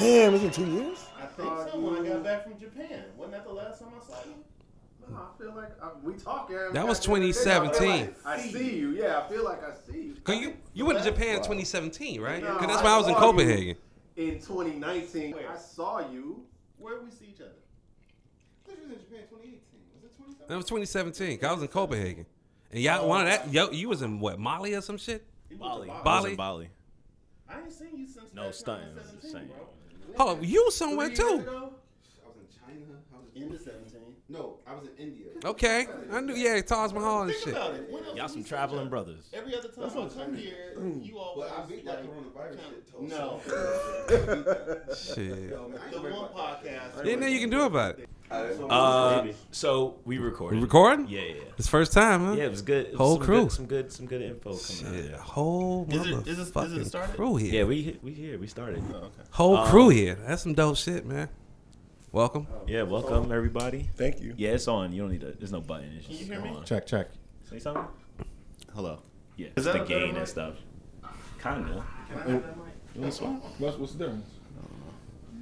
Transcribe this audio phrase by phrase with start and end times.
[0.00, 1.06] Damn, it's been two years.
[1.18, 1.78] I think so.
[1.78, 4.34] When I got back from Japan, wasn't that the last time I saw you?
[5.08, 6.50] No, I feel like uh, I, we talk.
[6.52, 7.28] every That was goddamn day.
[7.28, 8.00] I 2017.
[8.00, 8.90] like I see you.
[8.90, 10.14] Yeah, I feel like I see you.
[10.22, 12.42] Cause you you went to Japan in 2017, right?
[12.42, 13.76] No, Cause that's when I was in saw you Copenhagen.
[14.16, 16.44] In 2019, I saw you.
[16.78, 17.50] Where did we see each other?
[18.66, 19.60] I thought you was in Japan 2018.
[19.94, 20.46] Was it 2017?
[20.48, 21.38] That was 2017.
[21.38, 22.26] 'cause I was in Copenhagen,
[22.70, 23.08] and y'all oh.
[23.08, 25.24] one of that yo you was in what Mali or some shit.
[25.48, 25.90] You went Bali.
[25.90, 26.30] I was Bali?
[26.30, 26.68] in Bali.
[27.48, 28.88] I ain't seen you since No, back stunting.
[28.94, 29.50] 2017, Same.
[30.16, 31.48] Hold on, you was somewhere Three years too.
[31.48, 31.72] ago?
[32.22, 32.86] I was in China.
[33.12, 33.89] I was in Into 17.
[34.30, 35.26] No, I was in India.
[35.44, 36.34] Okay, I knew.
[36.36, 37.52] Yeah, Taj Mahal and Think shit.
[37.54, 37.90] about it.
[37.90, 38.90] When else Y'all did some we see traveling each other?
[38.90, 39.24] brothers.
[39.32, 40.54] Every other time I come here,
[41.02, 42.92] you always But I beat that like, coronavirus shit.
[42.92, 43.10] Toast.
[43.10, 43.40] No.
[44.94, 45.50] Shit.
[45.50, 47.06] Yo, man, I ain't the worried one about podcast.
[47.06, 48.08] Ain't nothing you can do about it.
[48.30, 50.56] Uh, so we recorded.
[50.56, 51.08] You recording?
[51.08, 51.34] Yeah, yeah.
[51.58, 52.32] It's first time, huh?
[52.34, 52.86] Yeah, it was good.
[52.86, 53.42] It was Whole some crew.
[53.42, 55.20] Good, some good, some good info coming Shit, out.
[55.20, 57.16] whole Is it- is it- is it motherfucking started?
[57.16, 57.52] crew here.
[57.54, 58.38] Yeah, we we here.
[58.38, 58.84] We started.
[58.92, 59.08] Oh, okay.
[59.32, 60.16] Whole Um, crew here.
[60.26, 61.28] That's some dope shit, man.
[62.12, 62.46] Welcome.
[62.66, 63.88] Yeah, welcome everybody.
[63.94, 64.34] Thank you.
[64.36, 64.92] Yeah, it's on.
[64.92, 65.32] You don't need to.
[65.32, 65.92] There's no button.
[65.96, 66.48] It's Can you just hear me?
[66.50, 66.64] on.
[66.64, 67.08] Check, check.
[67.48, 67.84] Say something.
[68.74, 68.98] Hello.
[69.36, 70.16] Yeah, Is it's that the a better gain mic?
[70.18, 70.54] and stuff.
[71.40, 71.84] Kinda.
[72.94, 73.20] What's,
[73.78, 74.26] what's the difference?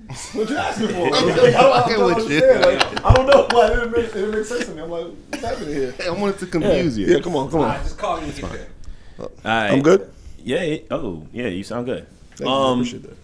[0.34, 1.10] What you asking for?
[1.14, 2.40] fucking with you.
[2.40, 4.80] Like, I don't know why it didn't, make, it didn't make sense to me.
[4.82, 5.94] I'm like, what's happening here?
[6.06, 7.06] I wanted to confuse you.
[7.06, 7.82] Yeah, come on, come on.
[7.82, 8.32] just call you.
[8.32, 8.58] Fine.
[9.18, 9.70] All right.
[9.72, 10.10] I'm good.
[10.38, 10.60] Yeah.
[10.62, 11.48] it- oh, yeah.
[11.48, 12.06] You sound good.
[12.36, 12.48] Thank you.
[12.48, 13.16] Um, Appreciate that.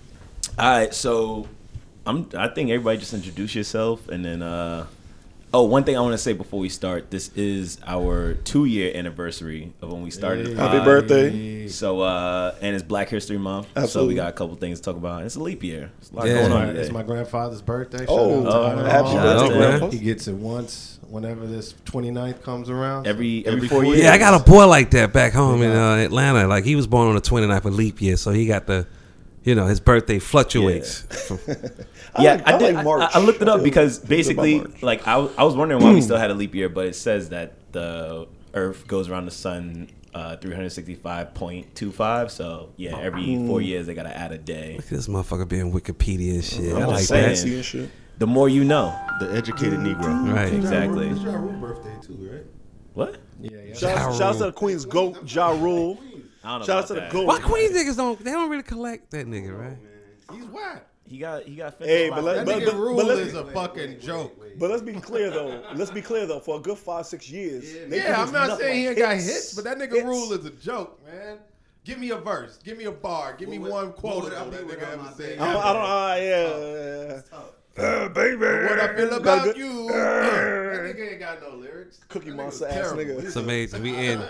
[0.59, 1.49] All right, so
[2.07, 2.29] I'm.
[2.37, 4.43] I think everybody just introduce yourself, and then.
[4.43, 4.87] uh
[5.57, 7.13] Oh, one thing I want to say before we start.
[7.13, 10.49] This is our two-year anniversary of when we started.
[10.49, 11.69] the Happy birthday.
[11.69, 13.69] So, uh and it's Black History Month.
[13.89, 15.23] So we got a couple things to talk about.
[15.23, 15.93] It's a leap year.
[15.99, 16.41] It's a lot Yeah.
[16.41, 16.81] going on My, today.
[16.81, 17.99] it's my grandfather's birthday.
[17.99, 19.15] Shout Oh, out to oh, happy Hall.
[19.49, 23.07] birthday, birthday, He gets it once whenever this 29th comes around.
[23.07, 24.03] every every, Every four four years.
[24.03, 26.49] Yeah, I got a boy like that back home in uh, Atlanta.
[26.49, 28.89] Like he was born on the 29th of leap year, so he got the,
[29.45, 31.07] you know, his birthday fluctuates.
[32.19, 32.75] Yeah, like- I, I did.
[32.75, 33.11] like I- March.
[33.15, 36.17] I, looked it up feel because basically, like, I, I was wondering why we still
[36.19, 40.37] had a leap year, but it says that the Earth goes around the sun uh,
[40.37, 42.31] 365.25.
[42.31, 44.75] So yeah, every four years they gotta add a day.
[44.77, 46.73] Look at this motherfucker being Wikipedia and shit.
[46.75, 47.25] I I'm like just that.
[47.27, 47.91] Fancy and shit.
[48.19, 48.97] The more you know.
[49.19, 50.33] The educated Negro.
[50.33, 50.53] Right.
[50.53, 51.09] Exactly.
[51.09, 52.45] It's Ja Rule birthday too, right?
[52.95, 53.17] What?
[53.41, 53.75] Yeah, yeah.
[53.75, 55.99] Shout, Ja out- to the Queen's GOAT, Ja Rule.
[56.45, 56.67] I don't know.
[56.67, 57.13] Shout out about to the that.
[57.13, 57.27] GOAT.
[57.27, 58.23] Why Queens niggas don't?
[58.23, 59.79] They don't really collect that nigga, right?
[60.33, 60.87] He's whack.
[61.07, 61.75] He got he got.
[61.79, 64.01] Hey, finished but by- let- That but- nigga but- Rule but let's- is a fucking
[64.01, 64.41] joke.
[64.59, 65.63] But let's be clear though.
[65.75, 66.41] Let's be clear though.
[66.41, 69.55] For a good five, six years, they Yeah, I'm not saying he ain't got hits,
[69.55, 70.05] but that nigga Hits.
[70.05, 71.39] Rule is a joke, man.
[71.85, 72.59] Give me a verse.
[72.65, 73.35] Give me a bar.
[73.39, 75.39] Give me What one quote I that nigga ever said.
[75.39, 77.39] I don't, I don't uh, yeah.
[77.77, 78.37] Uh, baby.
[78.39, 79.89] What I feel about good- you.
[79.89, 81.99] that nigga ain't got no lyrics.
[82.09, 83.25] Cookie That monster nigga's ass nigga.
[83.25, 83.83] It's amazing.
[83.83, 84.23] We in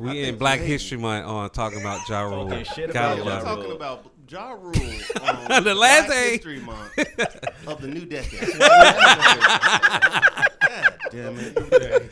[0.00, 2.48] we in Black History Month on talking about Ja Rule.
[2.48, 3.44] Talking shit Kind about of Ja Ja Rule.
[3.44, 3.54] Rule.
[3.56, 6.30] talking about Ja Rule on The last Black day.
[6.32, 6.98] History Month
[7.68, 8.40] of the new decade.
[10.60, 11.54] God damn it.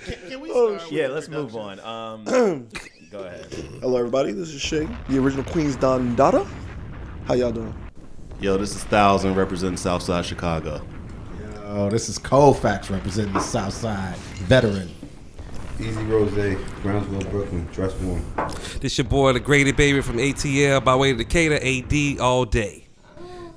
[0.04, 1.80] Can, can we Oh, start Yeah, let's move on.
[1.80, 2.24] Um,
[3.10, 3.46] go ahead.
[3.80, 4.30] Hello, everybody.
[4.32, 6.46] This is Shay, the original Queen's Don Dada.
[7.26, 7.74] How y'all doing?
[8.40, 10.82] Yo, this is Thousand representing Southside Chicago.
[11.64, 14.90] Yo, this is Colfax representing the South Side veteran.
[15.80, 16.32] Easy Rose,
[16.82, 18.24] Brownsville, Brooklyn, dress warm.
[18.80, 22.84] This your boy, the graded baby from ATL by way of Decatur, AD all day.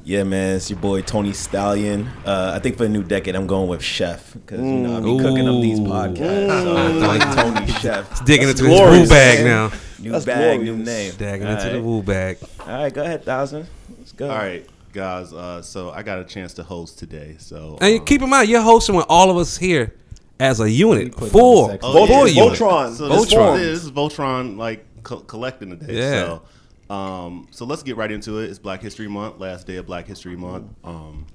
[0.04, 2.08] Yeah, man, it's your boy Tony Stallion.
[2.26, 5.02] Uh, I think for the new decade, I'm going with Chef because you know I
[5.02, 6.64] be cooking up these podcasts.
[6.64, 9.46] So like Tony Chef, Digging into glorious, his woo bag man.
[9.72, 9.78] now.
[10.00, 10.88] new That's bag, new glorious.
[10.88, 11.14] name.
[11.18, 11.84] Dagging All into the right.
[11.84, 12.38] woo bag.
[12.62, 13.68] All right, go ahead, Thousand.
[14.20, 14.30] Let's go.
[14.32, 15.34] All right, guys.
[15.34, 17.36] Uh, so I got a chance to host today.
[17.40, 19.94] So And um, keep in mind, you're hosting with all of us here
[20.40, 21.16] as a unit.
[21.16, 22.44] put Full, them in Oh, full yeah.
[22.44, 22.60] unit.
[22.60, 22.96] Voltron.
[22.96, 23.58] So Voltron.
[23.58, 25.96] this, this is Voltron like co- collecting today.
[25.98, 26.40] Yeah.
[26.90, 28.50] So, um, so let's get right into it.
[28.50, 30.68] It's Black History Month, last day of Black History Month.
[30.84, 31.28] Um,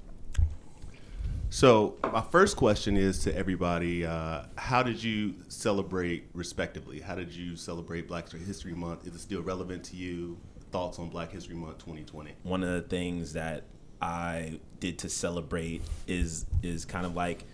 [1.49, 6.99] so my first question is to everybody: uh, How did you celebrate, respectively?
[6.99, 9.07] How did you celebrate Black History Month?
[9.07, 10.37] Is it still relevant to you?
[10.75, 12.33] Thoughts on Black History Month 2020?
[12.43, 13.63] One of the things that
[14.01, 17.45] I did to celebrate is is kind of like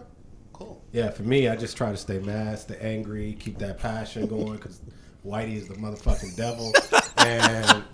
[0.52, 0.82] Cool.
[0.92, 4.56] Yeah, for me, I just try to stay mad, stay angry, keep that passion going
[4.56, 4.80] because
[5.24, 6.72] Whitey is the motherfucking devil.
[7.18, 7.84] and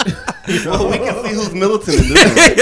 [0.65, 2.57] Well, we can see who's militant in this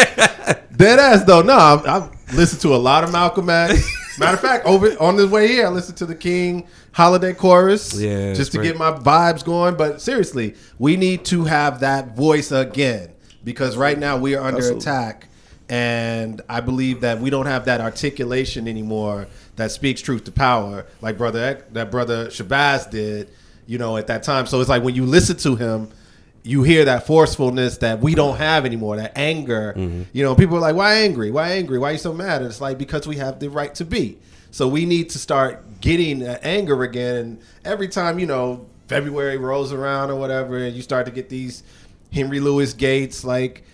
[0.76, 4.18] dead ass though, no, I've, I've listened to a lot of Malcolm X.
[4.18, 7.94] Matter of fact, over on this way here, I listened to the King Holiday Chorus,
[7.94, 8.68] Yeah, just to great.
[8.68, 9.76] get my vibes going.
[9.76, 13.10] But seriously, we need to have that voice again
[13.44, 14.80] because right now we are under Absolutely.
[14.80, 15.28] attack,
[15.68, 20.86] and I believe that we don't have that articulation anymore that speaks truth to power,
[21.02, 23.30] like brother that brother Shabazz did,
[23.66, 24.46] you know, at that time.
[24.46, 25.90] So it's like when you listen to him.
[26.42, 29.74] You hear that forcefulness that we don't have anymore, that anger.
[29.76, 30.02] Mm-hmm.
[30.12, 31.32] You know, people are like, "Why angry?
[31.32, 31.76] Why angry?
[31.76, 34.18] Why are you so mad?" And it's like because we have the right to be.
[34.52, 37.16] So we need to start getting that anger again.
[37.16, 41.28] And every time you know February rolls around or whatever, and you start to get
[41.28, 41.64] these
[42.12, 43.64] Henry Louis Gates like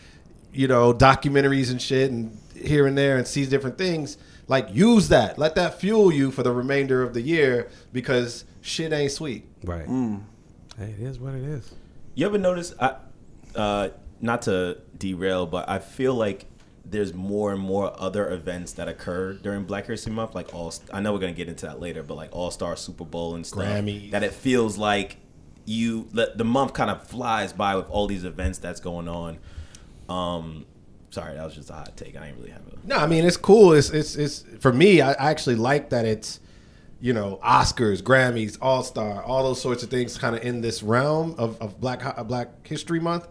[0.53, 4.17] you know documentaries and shit, and here and there, and sees different things.
[4.49, 8.93] Like use that, let that fuel you for the remainder of the year because shit
[8.93, 9.47] ain't sweet.
[9.63, 9.87] Right.
[9.87, 11.75] Hey, it is what it is.
[12.15, 12.75] You ever notice?
[12.81, 12.97] I,
[13.55, 16.47] uh, not to derail, but I feel like
[16.85, 20.35] there's more and more other events that occur during Black History Month.
[20.35, 23.05] Like all, I know we're gonna get into that later, but like All Star Super
[23.05, 23.65] Bowl and stuff.
[23.65, 24.11] Grammys.
[24.11, 25.17] That it feels like
[25.65, 29.39] you the, the month kind of flies by with all these events that's going on.
[30.09, 30.67] Um,
[31.11, 32.17] sorry, that was just a hot take.
[32.17, 32.87] I didn't really have a.
[32.87, 33.73] No, I mean it's cool.
[33.73, 35.01] It's it's it's for me.
[35.01, 36.41] I, I actually like that it's
[37.03, 40.83] you know Oscars, Grammys, All Star, all those sorts of things, kind of in this
[40.83, 43.27] realm of of Black Black History Month,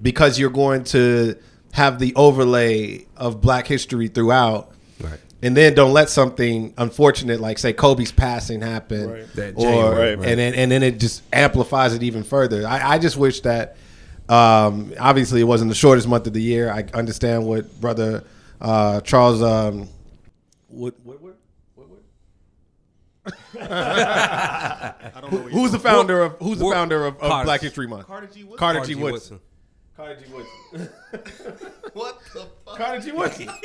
[0.00, 1.36] because you're going to
[1.72, 4.72] have the overlay of Black history throughout.
[5.00, 5.20] Right.
[5.42, 9.32] And then don't let something unfortunate like say Kobe's passing happen, Right.
[9.34, 10.28] That or January, right.
[10.28, 12.66] and then and then it just amplifies it even further.
[12.66, 13.76] I, I just wish that
[14.30, 16.70] um, obviously it wasn't the shortest month of the year.
[16.72, 18.24] I understand what brother
[18.62, 19.88] uh, Charles um,
[20.70, 21.19] Wood, Woodward, Woodward?
[23.60, 27.44] I don't know where who's the founder of who's the founder of, of Carter.
[27.44, 28.06] Black History Month?
[28.06, 28.44] Carter G.
[28.44, 28.58] Woodson.
[28.58, 28.94] Carter Carter G.
[28.94, 29.00] G.
[29.02, 29.40] Woodson.
[29.40, 29.40] Woodson.
[29.96, 30.32] Carter G.
[30.32, 30.88] Woodson.
[31.92, 32.76] What the fuck?
[32.78, 33.12] Carter G.
[33.12, 33.48] Woodson.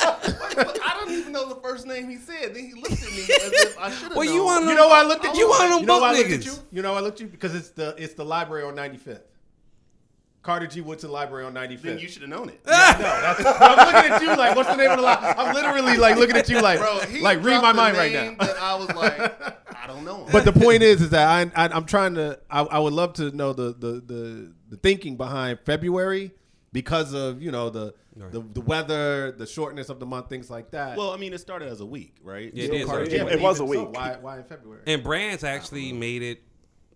[0.00, 2.54] I don't even know the first name he said.
[2.54, 4.34] Then he looked at me as if I should have Well, known.
[4.34, 5.48] you wanna- You know why I looked at You you?
[5.48, 6.44] one of them You know why I looked at niggas.
[6.46, 6.52] you?
[6.72, 7.26] You know why I looked at you?
[7.28, 9.20] Because it's the it's the library on 95th.
[10.48, 10.80] Carter G.
[10.80, 11.82] Woodson Library on 95th.
[11.82, 12.58] Then you should have known it.
[12.64, 15.34] No, that's, I'm looking at you like, what's the name of the library?
[15.36, 18.34] I'm literally like looking at you like, Bro, he like read my mind right now.
[18.46, 20.24] That I was like, I don't know.
[20.24, 20.32] him.
[20.32, 22.40] But the point is, is that I, I I'm trying to.
[22.50, 26.32] I, I would love to know the, the the the thinking behind February
[26.72, 30.70] because of you know the the, the weather, the shortness of the month, things like
[30.70, 30.96] that.
[30.96, 32.50] well, I mean, it started as a week, right?
[32.54, 33.94] Yeah, it So did Carter start- it- was a even so, week.
[33.94, 34.82] why why in February?
[34.86, 36.42] And brands actually made it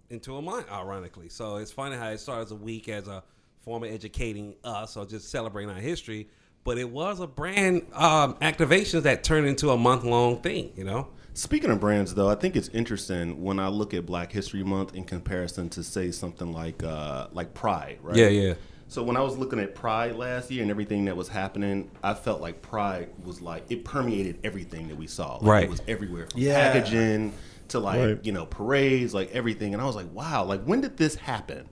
[0.09, 1.29] into a month, ironically.
[1.29, 3.23] So it's funny how it started as a week as a
[3.63, 6.29] form of educating us or just celebrating our history.
[6.65, 10.85] But it was a brand um, activation that turned into a month long thing, you
[10.85, 11.09] know?
[11.35, 14.95] Speaking of brands, though, I think it's interesting when I look at Black History Month
[14.95, 18.15] in comparison to say something like uh, like Pride, right?
[18.17, 18.55] Yeah, yeah.
[18.89, 22.13] So when I was looking at Pride last year and everything that was happening, I
[22.13, 25.37] felt like Pride was like it permeated everything that we saw.
[25.37, 25.65] Like, Right.
[25.65, 26.71] It was everywhere, from Yeah.
[26.73, 27.33] packaging
[27.69, 28.19] to like Right.
[28.23, 29.73] you know parades, like everything.
[29.73, 31.67] And I was like, wow, like when did this happen?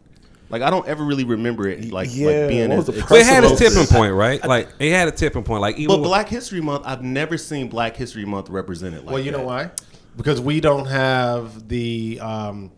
[0.51, 3.45] Like I don't ever really remember it like Yeah, like being as the it had
[3.45, 4.45] a tipping point, right?
[4.45, 5.61] Like, it had a tipping point.
[5.63, 9.23] Like, even But Black History Month, I've never seen Black History Month represented like well,
[9.23, 9.39] you that.
[9.39, 9.71] know why?
[10.17, 12.73] Because we don't have the um,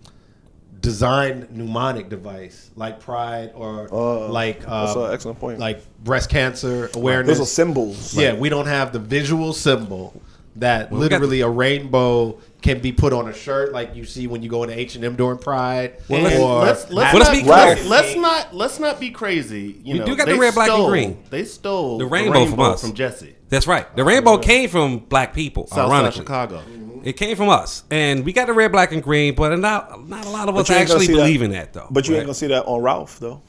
[0.81, 5.59] designed mnemonic device like Pride or Uh, like that's um, an excellent point.
[5.59, 7.39] like breast cancer awareness.
[7.39, 8.15] Those are symbols.
[8.15, 10.21] Yeah, we don't have the visual symbol
[10.57, 14.05] that Well, we got literally a rainbow can be put on a shirt like you
[14.05, 15.95] see when you go into H and M during Pride.
[16.09, 17.55] Well, let's- or let's let's, let's not, be clear.
[17.57, 19.81] let's, let's not let's not be crazy.
[19.83, 21.23] You We know, do got the they red, black, and stole- green.
[21.31, 22.81] They stole The rainbow from us.
[22.83, 23.95] from Jesse, That's right.
[23.97, 26.21] The rainbow came from black people, Southside ironically.
[26.21, 26.63] Chicago.
[27.03, 27.83] It came from us.
[27.91, 30.69] And we got the red, black, and green, but not, not a lot of us
[30.69, 31.89] you ain't gonna actually see that- in that, though.
[31.91, 33.43] But you ain't gonna see that on Ralph though.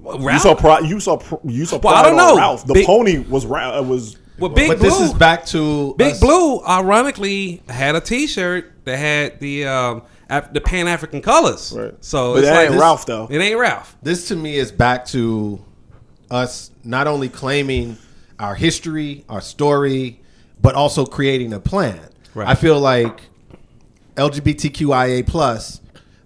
[0.00, 0.86] Well, You saw pride.
[0.86, 2.36] You saw pr- you saw Well, I don't on know.
[2.36, 2.64] Ralph.
[2.66, 4.16] The Big- pony was Ra- uh, was.
[4.38, 8.72] Well, Big but Blue, this is back to Big us- Blue, ironically, had a T-shirt
[8.84, 11.72] that had the um, Af- the Pan African colors.
[11.76, 11.94] Right.
[12.00, 13.26] So But it's that like ain't this- Ralph, though.
[13.30, 13.96] It ain't Ralph.
[14.02, 15.60] This to me is back to
[16.30, 17.96] us not only claiming
[18.38, 20.20] our history, our story,
[20.60, 21.98] but also creating a plan.
[22.34, 22.46] Right.
[22.48, 23.22] I feel like
[24.16, 25.80] LGBTQIA plus,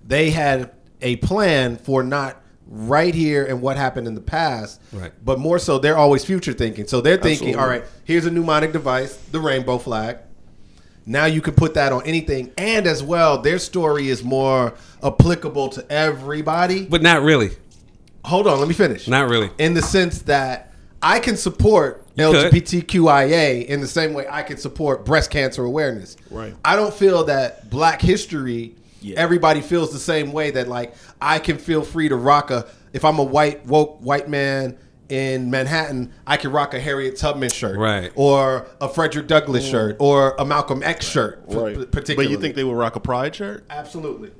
[0.06, 2.41] they had a plan for not
[2.74, 5.12] right here and what happened in the past, Right.
[5.22, 6.86] but more so they're always future thinking.
[6.86, 7.62] So they're thinking, Absolutely.
[7.62, 10.16] all right, here's a mnemonic device, the rainbow flag.
[11.04, 15.68] Now you can put that on anything, and as well, their story is more applicable
[15.70, 16.86] to everybody.
[16.86, 17.50] But not really.
[18.24, 19.06] Hold on, let me finish.
[19.06, 19.50] Not really.
[19.58, 22.52] In the sense that I can support You could.
[22.52, 26.16] LGBTQIA in the same way I can support breast cancer awareness.
[26.30, 26.54] Right.
[26.64, 28.76] I don't feel that Black History.
[29.02, 29.18] Yeah.
[29.18, 33.04] Everybody feels the same way that like I can feel free to rock a if
[33.04, 34.76] I'm a white woke white man
[35.08, 38.10] in Manhattan, I can rock a Harriet Tubman shirt, Right.
[38.14, 39.70] or a Frederick Douglass mm.
[39.70, 41.74] shirt, or a Malcolm X shirt, Right.
[41.74, 42.28] p- But particularly.
[42.28, 43.64] But you think they would rock a pride shirt?
[43.68, 44.30] absolutely?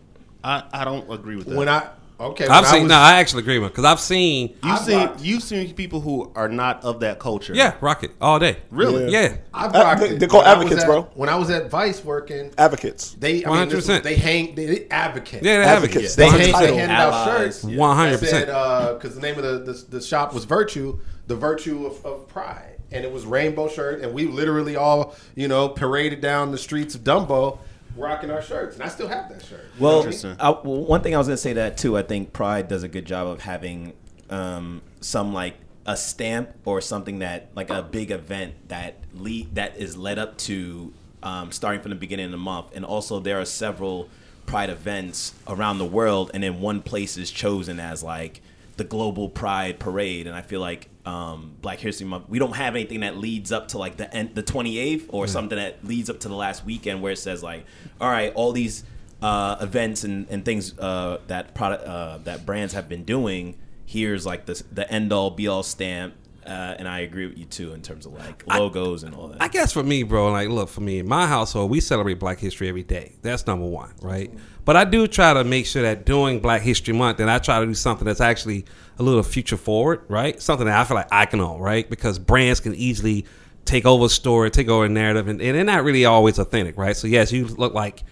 [0.43, 1.57] I, I don't agree with that.
[1.57, 1.89] When I
[2.21, 2.83] okay, I've when I seen.
[2.85, 4.49] was- no, I actually agree with because I've seen.
[4.49, 7.53] you've I've seen rocked- you've seen people who are not of that culture.
[7.55, 8.59] Yeah, rock it all day.
[8.71, 9.11] Really?
[9.13, 9.21] Yeah.
[9.23, 9.37] Yeah.
[9.55, 10.19] I've Uh, rocked they- it.
[10.21, 11.03] they're called When advocates, at- bro.
[11.15, 13.15] When I was at Vice working, Advocates.
[13.19, 14.03] they I mean, this 100%.
[14.05, 15.43] they hang they, they advocate.
[15.43, 15.97] Yeah, they Advocates.
[15.97, 16.15] advocates.
[16.17, 17.65] they, That's hang, they handed out shirts.
[17.65, 18.47] One hundred percent.
[18.47, 22.77] because the name of the, the the shop was Virtue, the virtue of, of pride,
[22.91, 26.95] and it was rainbow shirt, and we literally all you know paraded down the streets
[26.95, 27.59] of Dumbo,
[27.97, 29.65] rocking our shirts, and I still have that shirt.
[29.79, 30.07] Well,
[30.41, 31.97] I, well, one thing I was going to say that too.
[31.97, 33.93] I think Pride does a good job of having
[34.31, 35.55] um, some like
[35.87, 40.39] a stamp or something that like a big event that lead that is led up
[40.39, 44.09] to um, starting from the beginning of the month, and also there are several
[44.45, 48.43] Pride events around the world, and then one place is chosen as like
[48.77, 52.75] the global Pride parade, and I feel like um, Black History Month, we don't have
[52.75, 56.21] anything that leads up to like the end, the 28th, or something that leads up
[56.21, 57.65] to the last weekend where it says like,
[58.01, 58.85] all right, all these
[59.21, 63.57] uh, events and, and things uh, that product uh, that brands have been doing.
[63.85, 66.15] Here's like the the end all be all stamp,
[66.47, 69.41] uh, and I agree with you too in terms of like logos and all that.
[69.41, 72.39] I guess for me, bro, like, look, for me, in my household, we celebrate Black
[72.39, 73.15] History every day.
[73.23, 74.33] That's number one, right?
[74.65, 77.61] But I do try to make sure that during Black History Month, and I try
[77.61, 78.65] to do something that's actually
[78.99, 80.41] a little future forward, right?
[80.41, 81.89] Something that I feel like I can own, right?
[81.89, 83.25] Because brands can easily
[83.65, 86.77] take over a story, take over a narrative, and, and they're not really always authentic,
[86.77, 86.97] right?
[86.97, 88.03] So, yes, you look like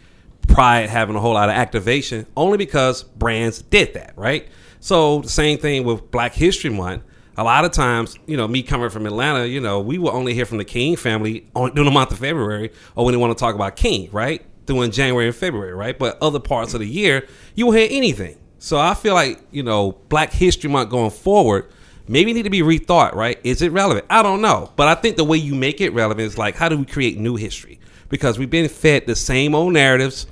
[0.49, 4.49] Pride having a whole lot of activation only because brands did that, right?
[4.79, 7.03] So, the same thing with Black History Month
[7.41, 10.35] a lot of times, you know, me coming from Atlanta, you know, we will only
[10.35, 13.37] hear from the King family on, during the month of February or when they want
[13.37, 14.45] to talk about King, right?
[14.67, 15.99] During January and February, right?
[15.99, 18.37] But other parts of the year, you won't hear anything.
[18.59, 21.73] So I feel like, you know, Black History Month going forward
[22.07, 23.41] maybe need to be rethought, right?
[23.43, 24.05] Is it relevant?
[24.11, 24.71] I don't know.
[24.77, 27.17] But I think the way you make it relevant is like, how do we create
[27.17, 27.81] new history?
[28.11, 30.27] Because we've been fed the same old narratives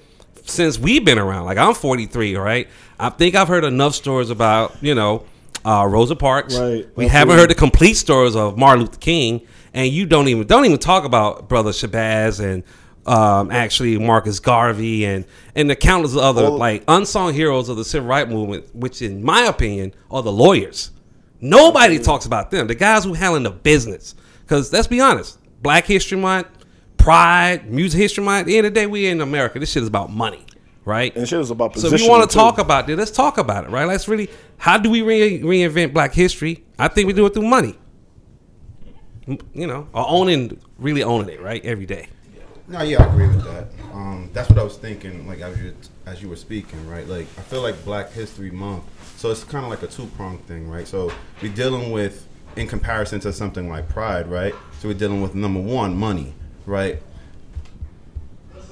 [0.44, 1.46] since we've been around.
[1.46, 2.68] Like I'm 43, right?
[3.00, 5.24] I think I've heard enough stories about, you know,
[5.68, 6.54] uh, Rosa Parks.
[6.54, 6.62] Right.
[6.66, 7.08] We Absolutely.
[7.08, 10.78] haven't heard the complete stories of Martin Luther King, and you don't even don't even
[10.78, 12.62] talk about Brother Shabazz and
[13.06, 17.84] um, actually Marcus Garvey and and the countless other All- like unsung heroes of the
[17.84, 20.90] civil rights movement, which in my opinion are the lawyers.
[21.40, 24.14] Nobody talks about them, the guys who handling the business.
[24.42, 26.48] Because let's be honest, Black History Month,
[26.96, 28.40] Pride, Music History Month.
[28.40, 29.58] At the end of the day, we in America.
[29.58, 30.46] This shit is about money,
[30.88, 31.14] right?
[31.14, 31.90] And shit was about position.
[31.90, 33.86] So if you want to talk about it, let's talk about it, right?
[33.86, 36.64] Let's really, how do we re- reinvent Black history?
[36.78, 37.78] I think we do it through money.
[39.52, 41.62] You know, or owning, really owning it, right?
[41.62, 42.08] Every day.
[42.66, 43.66] No, yeah, I agree with that.
[43.92, 45.74] Um, that's what I was thinking, like as you
[46.06, 47.06] as you were speaking, right?
[47.06, 48.84] Like I feel like Black History Month,
[49.18, 50.88] so it's kind of like a two pronged thing, right?
[50.88, 52.26] So we're dealing with,
[52.56, 54.54] in comparison to something like Pride, right?
[54.80, 56.32] So we're dealing with number one, money,
[56.64, 57.02] right?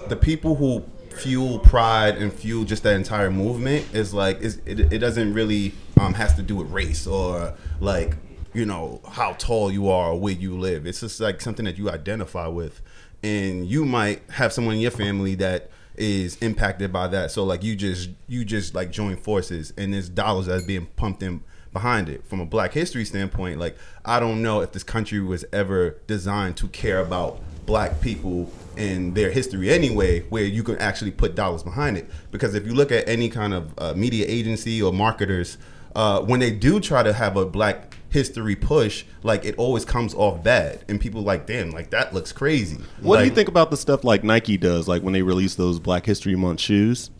[0.08, 0.82] The people who
[1.16, 6.14] fuel Pride and fuel just that entire movement is like it, it doesn't really um,
[6.14, 8.16] has to do with race or like
[8.54, 10.86] you know how tall you are or where you live.
[10.86, 12.80] It's just like something that you identify with,
[13.22, 17.30] and you might have someone in your family that is impacted by that.
[17.30, 21.22] So like you just you just like join forces, and there's dollars that's being pumped
[21.22, 21.42] in
[21.72, 22.26] behind it.
[22.26, 26.56] From a Black History standpoint, like I don't know if this country was ever designed
[26.58, 31.62] to care about black people in their history anyway, where you can actually put dollars
[31.62, 32.08] behind it.
[32.30, 35.58] Because if you look at any kind of uh, media agency or marketers,
[35.94, 40.14] uh, when they do try to have a black history push, like it always comes
[40.14, 42.78] off bad, and people like, damn, like that looks crazy.
[43.00, 45.78] What do you think about the stuff like Nike does, like when they release those
[45.78, 47.10] Black History Month shoes?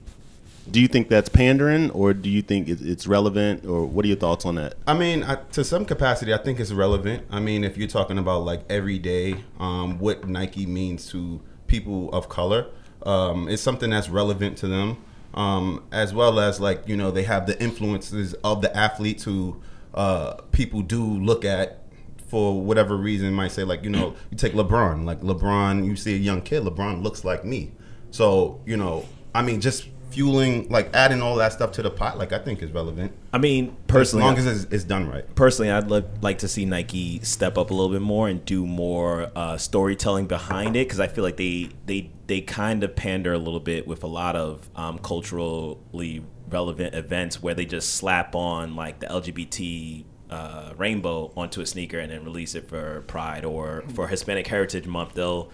[0.70, 4.16] Do you think that's pandering, or do you think it's relevant, or what are your
[4.16, 4.74] thoughts on that?
[4.86, 7.24] I mean, I, to some capacity, I think it's relevant.
[7.30, 12.12] I mean, if you're talking about like every day, um, what Nike means to people
[12.12, 12.66] of color,
[13.04, 15.02] um, it's something that's relevant to them,
[15.34, 19.60] um, as well as like you know they have the influences of the athletes who
[19.94, 21.82] uh, people do look at
[22.26, 23.32] for whatever reason.
[23.32, 26.64] Might say like you know you take LeBron, like LeBron, you see a young kid,
[26.64, 27.72] LeBron looks like me.
[28.10, 32.18] So you know, I mean, just fueling, like adding all that stuff to the pot,
[32.18, 33.12] like I think is relevant.
[33.32, 35.34] I mean, personally, as long as it's, it's done right.
[35.34, 38.66] personally, I'd li- like to see Nike step up a little bit more and do
[38.66, 43.32] more uh, storytelling behind it because I feel like they they they kind of pander
[43.32, 48.34] a little bit with a lot of um, culturally relevant events where they just slap
[48.34, 53.44] on like the LGBT uh, rainbow onto a sneaker and then release it for Pride
[53.44, 55.14] or for Hispanic Heritage Month.
[55.14, 55.50] They'll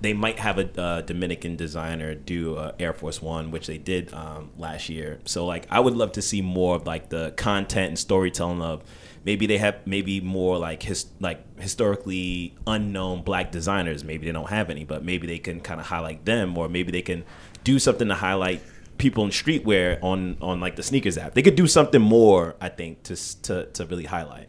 [0.00, 4.12] they might have a uh, Dominican designer do uh, Air Force One, which they did
[4.12, 5.20] um, last year.
[5.24, 8.82] So like, I would love to see more of like the content and storytelling of
[9.24, 14.04] maybe they have maybe more like his like historically unknown black designers.
[14.04, 16.92] Maybe they don't have any, but maybe they can kind of highlight them, or maybe
[16.92, 17.24] they can
[17.64, 18.62] do something to highlight
[18.98, 21.34] people in streetwear on on like the sneakers app.
[21.34, 24.48] They could do something more, I think, to to to really highlight.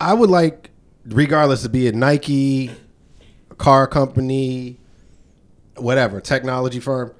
[0.00, 0.70] I would like,
[1.06, 2.74] regardless of be it Nike, a
[3.62, 4.76] car company,
[5.76, 7.12] whatever technology firm,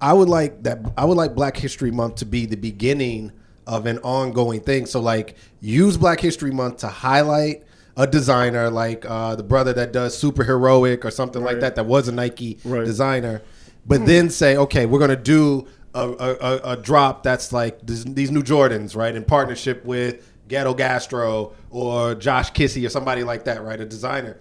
[0.00, 0.78] I would like that.
[0.96, 3.32] I would like Black History Month to be the beginning
[3.66, 4.84] of an ongoing thing.
[4.84, 7.64] So like, use Black History Month to highlight
[7.96, 11.86] a designer like uh, the brother that does super heroic or something like that that
[11.86, 12.84] was a Nike Right.
[12.84, 13.40] designer,
[13.86, 18.04] but then say, okay, we're gonna do a, a, a, a drop that's like this,
[18.04, 23.44] these new Jordans, right, in partnership with Ghetto Gastro or Josh Kissi or somebody like
[23.44, 24.36] that, right, a designer,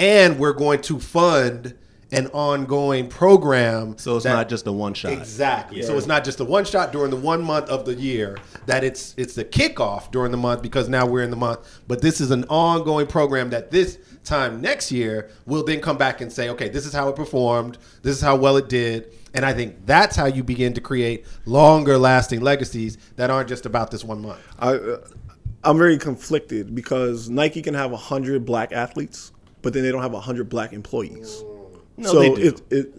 [0.00, 1.74] and we're going to fund
[2.12, 3.96] an ongoing program.
[3.98, 5.12] So it's that- not just a one shot.
[5.12, 5.82] Exactly.
[5.82, 8.36] So it's not just a one shot during the one month of the year.
[8.66, 11.60] That it's it's the kickoff during the month because now we're in the month.
[11.86, 16.20] But this is an ongoing program that this time next year we'll then come back
[16.20, 17.78] and say, okay, this is how it performed.
[18.02, 19.14] This is how well it did.
[19.32, 23.64] And I think that's how you begin to create longer lasting legacies that aren't just
[23.66, 24.40] about this one month.
[24.58, 24.98] I, uh,
[25.62, 29.30] I'm very conflicted because Nike can have hundred black athletes,
[29.62, 31.42] but then they don't have hundred black employees.
[31.96, 32.42] No, so they do.
[32.48, 32.94] It, it,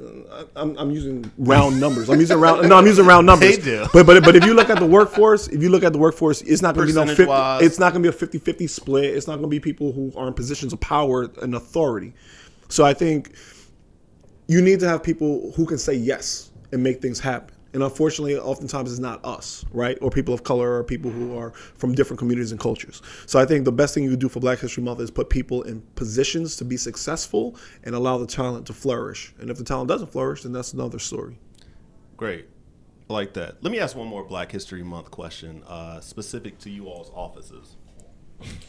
[0.56, 2.08] I'm, I'm using round numbers.
[2.08, 2.70] I'm using round.
[2.70, 3.58] No, I'm using round numbers.
[3.58, 3.88] They do.
[3.94, 6.42] But but but if you look at the workforce, if you look at the workforce,
[6.44, 9.06] it's not going to be no 50, It's not going to be a 50-50 split.
[9.06, 12.14] It's not going to be people who are in positions of power and authority.
[12.70, 13.34] So I think
[14.48, 17.56] you need to have people who can say yes and make things happen.
[17.74, 19.98] And unfortunately, oftentimes it's not us, right?
[20.02, 23.02] Or people of color or people who are from different communities and cultures.
[23.26, 25.30] So I think the best thing you can do for Black History Month is put
[25.30, 29.34] people in positions to be successful and allow the talent to flourish.
[29.40, 31.38] And if the talent doesn't flourish, then that's another story.
[32.18, 32.48] Great.
[33.10, 33.64] I like that.
[33.64, 37.76] Let me ask one more Black History Month question, uh, specific to you all's offices.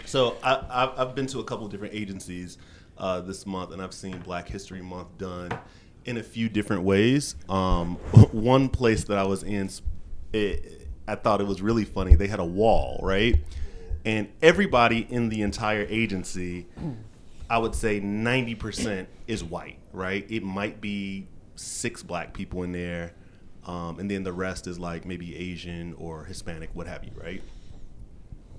[0.05, 2.59] So I, I've, I've been to a couple different agencies
[2.99, 5.51] uh, this month, and I've seen Black History Month done
[6.05, 7.37] in a few different ways.
[7.49, 7.97] Um,
[8.33, 9.71] one place that I was in,
[10.33, 12.15] it, I thought it was really funny.
[12.15, 13.37] They had a wall, right?
[14.05, 16.67] And everybody in the entire agency,
[17.49, 20.27] I would say 90% is white, right?
[20.29, 23.13] It might be six black people in there,
[23.67, 27.43] um, and then the rest is like maybe Asian or Hispanic, what have you, right?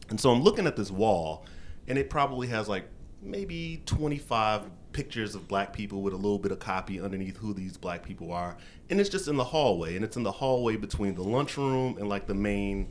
[0.10, 1.46] And so I'm looking at this wall,
[1.88, 2.86] and it probably has like
[3.22, 7.78] maybe 25 pictures of black people with a little bit of copy underneath who these
[7.78, 8.56] black people are.
[8.90, 12.08] And it's just in the hallway, and it's in the hallway between the lunchroom and
[12.08, 12.88] like the main,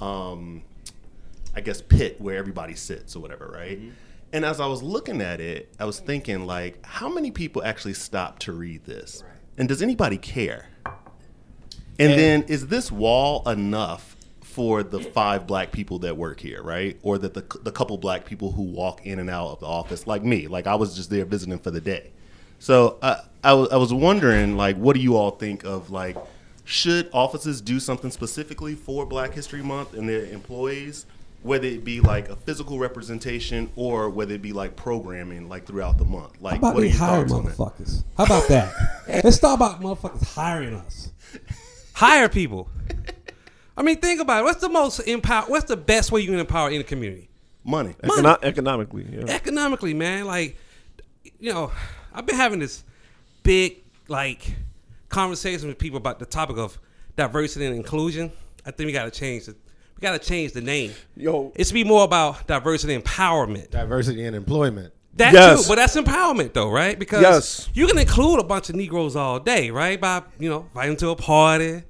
[0.00, 0.62] um,
[1.54, 3.78] I guess, pit where everybody sits or whatever, right?
[4.32, 7.94] And as I was looking at it, I was thinking, like, how many people actually
[7.94, 9.22] stop to read this?
[9.56, 10.68] And does anybody care?
[11.98, 14.15] And, then is this wall enough
[14.56, 16.98] for the five black people that work here, right?
[17.02, 20.06] Or that the the couple black people who walk in and out of the office,
[20.06, 22.10] like me, like I was just there visiting for the day.
[22.58, 26.16] So uh, I was I was wondering, like, what do you all think of like?
[26.64, 31.06] Should offices do something specifically for Black History Month and their employees,
[31.42, 35.96] whether it be like a physical representation or whether it be like programming, like throughout
[35.98, 36.32] the month?
[36.40, 37.56] Like, How about what are they your hire thoughts on that?
[37.56, 38.04] motherfuckers?
[38.16, 38.72] How about that?
[39.22, 41.12] Let's talk about motherfuckers hiring us.
[41.92, 42.68] Hire people.
[43.76, 44.44] I mean, think about it.
[44.44, 45.46] What's the most empower?
[45.46, 47.28] What's the best way you can empower in any community?
[47.64, 47.94] Money.
[48.02, 49.24] Econo- economically, yeah.
[49.34, 50.24] Economically, man.
[50.24, 50.56] Like,
[51.38, 51.72] you know,
[52.14, 52.84] I've been having this
[53.42, 54.54] big like
[55.08, 56.78] conversation with people about the topic of
[57.16, 58.32] diversity and inclusion.
[58.64, 59.56] I think we got to change it.
[59.96, 60.92] We got to change the name.
[61.16, 61.52] Yo.
[61.54, 63.70] it's be more about diversity and empowerment.
[63.70, 64.92] Diversity and employment.
[65.14, 65.62] That Yes.
[65.62, 66.98] too, but that's empowerment though, right?
[66.98, 67.68] Because Yes.
[67.72, 69.98] you can include a bunch of Negroes all day, right?
[69.98, 71.82] By you know, inviting them to a party,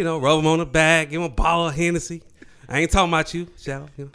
[0.00, 2.22] you know, rub them on the back, give them a bottle of Hennessy.
[2.66, 4.10] I ain't talking about you, shall you know.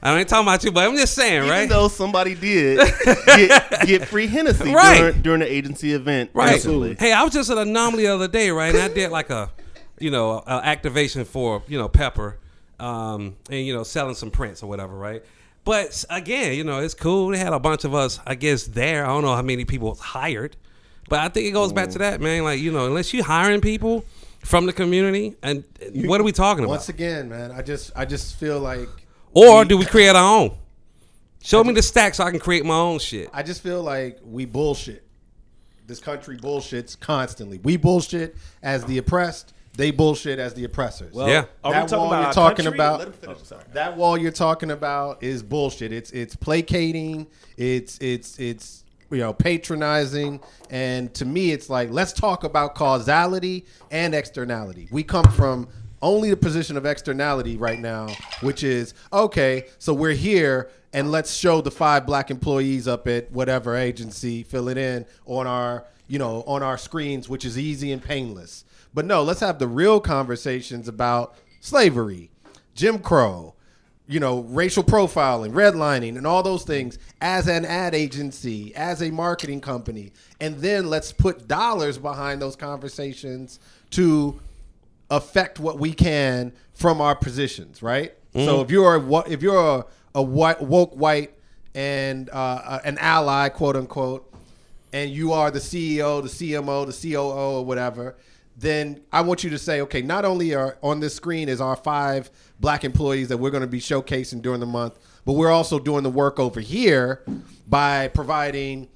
[0.00, 1.68] I ain't talking about you, but I'm just saying, Even right?
[1.68, 2.78] though somebody did
[3.26, 4.98] get, get free Hennessy Right.
[4.98, 6.52] during, during the agency event Right.
[6.52, 6.94] recently.
[6.96, 8.72] Hey, I was just an Anomaly the other day, right?
[8.72, 9.50] And I did like a,
[9.98, 12.38] you know, a activation for you know Pepper,
[12.78, 15.24] um, and you know selling some prints or whatever, right?
[15.64, 17.30] But again, you know, it's cool.
[17.30, 19.04] They had a bunch of us, I guess, there.
[19.04, 20.56] I don't know how many people hired,
[21.08, 22.44] but I think it goes back to that, man.
[22.44, 24.04] Like you know, unless you hiring people
[24.46, 25.36] from the community?
[25.42, 26.70] And what are we talking about?
[26.70, 28.88] Once again, man, I just I just feel like
[29.34, 30.56] Or do we create our own?
[31.42, 33.28] Show me the stack so I can create my own shit.
[33.32, 35.04] I just feel like we bullshit.
[35.86, 37.58] This country bullshits constantly.
[37.58, 39.52] We bullshit as the oppressed.
[39.76, 41.12] They bullshit as the oppressors.
[41.12, 41.44] Well, Yeah.
[41.62, 42.76] Are That we talking wall about you're talking country?
[42.78, 43.38] about- Let him finish.
[43.42, 43.62] Sorry.
[43.74, 45.92] that wall you're talking about is bullshit.
[45.92, 47.26] It's it's placating.
[47.56, 50.40] It's it's it's you know patronizing.
[50.70, 54.88] And to me, it's like let's talk about causality and externality.
[54.90, 55.68] We come from
[56.02, 58.08] only the position of externality right now,
[58.40, 59.66] which is okay.
[59.78, 64.68] So we're here, and let's show the five black employees up at whatever agency fill
[64.68, 68.64] it in on our you know on our screens, which is easy and painless.
[68.94, 72.30] But no, let's have the real conversations about slavery,
[72.74, 73.55] Jim Crow,
[74.08, 79.10] you know, racial profiling, redlining, and all those things as an ad agency, as a
[79.10, 80.12] marketing company.
[80.40, 83.58] And then let's put dollars behind those conversations
[83.90, 84.38] to
[85.10, 88.12] affect what we can from our positions, right?
[88.34, 91.32] So if you're a, if you're a, a white, woke white
[91.74, 94.30] and uh, an ally, quote unquote,
[94.92, 98.14] and you are the CEO, the CMO, the COO, or whatever,
[98.58, 101.76] then I want you to say, okay, not only are on this screen is our
[101.76, 105.78] five black employees that we're going to be showcasing during the month, but we're also
[105.78, 107.22] doing the work over here
[107.68, 108.88] by providing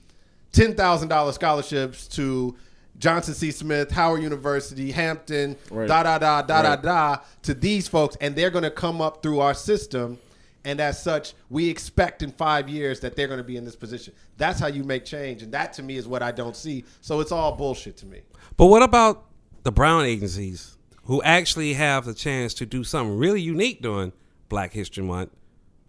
[0.52, 2.56] ten thousand dollar scholarships to
[2.98, 3.50] Johnson C.
[3.50, 5.88] Smith, Howard University, Hampton, Right.
[5.88, 6.82] da da da da Right.
[6.82, 10.18] da da to these folks, and they're going to come up through our system.
[10.64, 13.76] And as such, we expect in five years that they're going to be in this
[13.76, 14.12] position.
[14.36, 16.84] That's how you make change, and that to me is what I don't see.
[17.00, 18.20] So it's all bullshit to me.
[18.58, 19.24] But what about
[19.62, 24.12] the brown agencies who actually have the chance to do something really unique during
[24.48, 25.30] Black History Month,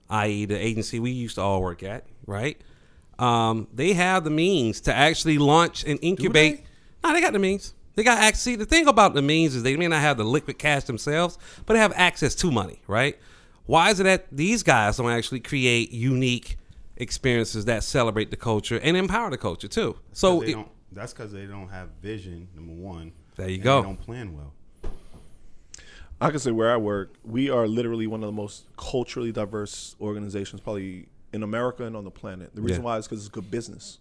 [0.10, 2.60] i.e., the agency we used to all work at, right?
[3.20, 6.64] Um, they have the means to actually launch and incubate.
[7.04, 7.74] No, they got the means.
[7.96, 8.42] They got access.
[8.42, 11.38] See, the thing about the means is they may not have the liquid cash themselves,
[11.66, 13.18] but they have access to money, right?
[13.66, 16.58] Why is it that these guys don't actually create unique
[16.98, 19.98] experiences that celebrate the culture and empower the culture too?
[20.14, 22.48] So they it- don't, that's because they don't have vision.
[22.56, 23.12] Number one.
[23.42, 23.82] There you go.
[23.82, 24.54] They don't plan well.
[26.22, 29.96] I can say where I work, we are literally one of the most culturally diverse
[30.00, 32.54] organizations, probably in America and on the planet.
[32.54, 32.86] The reason Yeah.
[32.86, 33.98] why is because it's good business.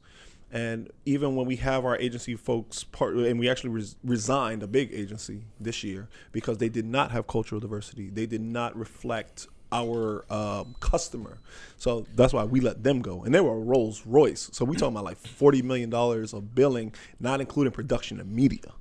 [0.52, 4.66] And even when we have our agency folks part, and we actually res- resigned a
[4.66, 8.10] big agency this year because they did not have cultural diversity.
[8.10, 11.38] They did not reflect our um, customer.
[11.78, 13.22] So that's why we let them go.
[13.22, 14.50] And they were a Rolls Royce.
[14.52, 18.72] So we talking about like forty million dollars of billing, not including production and media.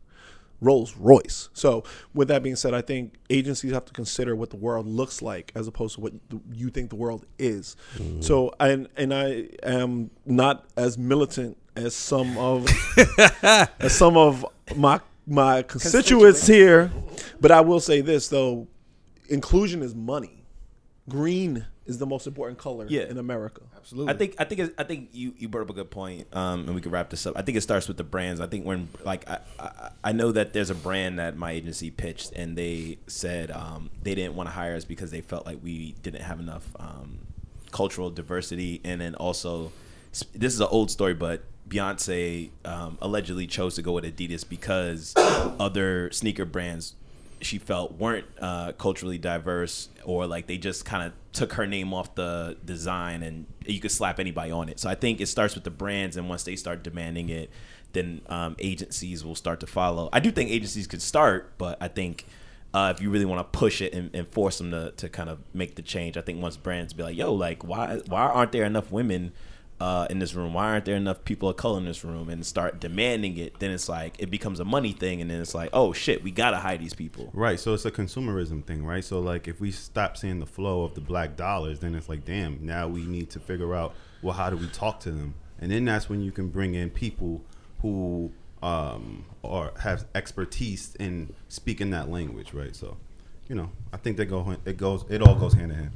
[0.62, 1.50] Rolls Royce.
[1.54, 5.22] So, with that being said, I think agencies have to consider what the world looks
[5.22, 6.14] like as opposed to what
[6.52, 7.76] you think the world is.
[7.98, 8.24] Mm.
[8.24, 12.68] So, and and I am not as militant as some of
[13.44, 14.46] as some of
[14.76, 16.92] my my constituents here,
[17.40, 18.68] but I will say this though:
[19.30, 20.44] inclusion is money.
[21.08, 23.04] Green is the most important color Yeah.
[23.04, 23.62] in America.
[23.80, 24.14] Absolutely.
[24.14, 26.76] I think I think I think you you brought up a good point, um, and
[26.76, 27.38] we can wrap this up.
[27.38, 28.42] I think it starts with the brands.
[28.42, 31.90] I think when like I, I I know that there's a brand that my agency
[31.90, 35.60] pitched, and they said um, they didn't want to hire us because they felt like
[35.64, 37.20] we didn't have enough um,
[37.72, 39.72] cultural diversity, and then also
[40.34, 45.14] this is an old story, but Beyonce um, allegedly chose to go with Adidas because
[45.18, 46.96] other sneaker brands
[47.42, 51.94] she felt weren't uh, culturally diverse or like they just kind of took her name
[51.94, 54.80] off the design and you could slap anybody on it.
[54.80, 57.50] So I think it starts with the brands, and once they start demanding it,
[57.94, 60.10] then um, agencies will start to follow.
[60.12, 62.26] I do think agencies could start, but I think.
[62.72, 65.28] Uh, if you really want to push it and, and force them to, to kind
[65.28, 68.52] of make the change, I think once brands be like, "Yo, like, why why aren't
[68.52, 69.32] there enough women
[69.80, 70.54] uh, in this room?
[70.54, 72.30] Why aren't there enough people of color in this room?
[72.30, 75.56] And start demanding it, then it's like it becomes a money thing, and then it's
[75.56, 77.30] like, oh shit, we gotta hire these people.
[77.34, 77.60] Right.
[77.60, 79.04] So it's a consumerism thing, right?
[79.04, 82.26] So like if we stop seeing the flow of the black dollars, then it's like,
[82.26, 85.36] damn, now we need to figure out well how do we talk to them?
[85.60, 87.44] And then that's when you can bring in people
[87.82, 92.76] who um or have expertise in speaking that language, right?
[92.76, 92.98] So,
[93.48, 95.92] you know, I think they go it goes it all goes hand in hand.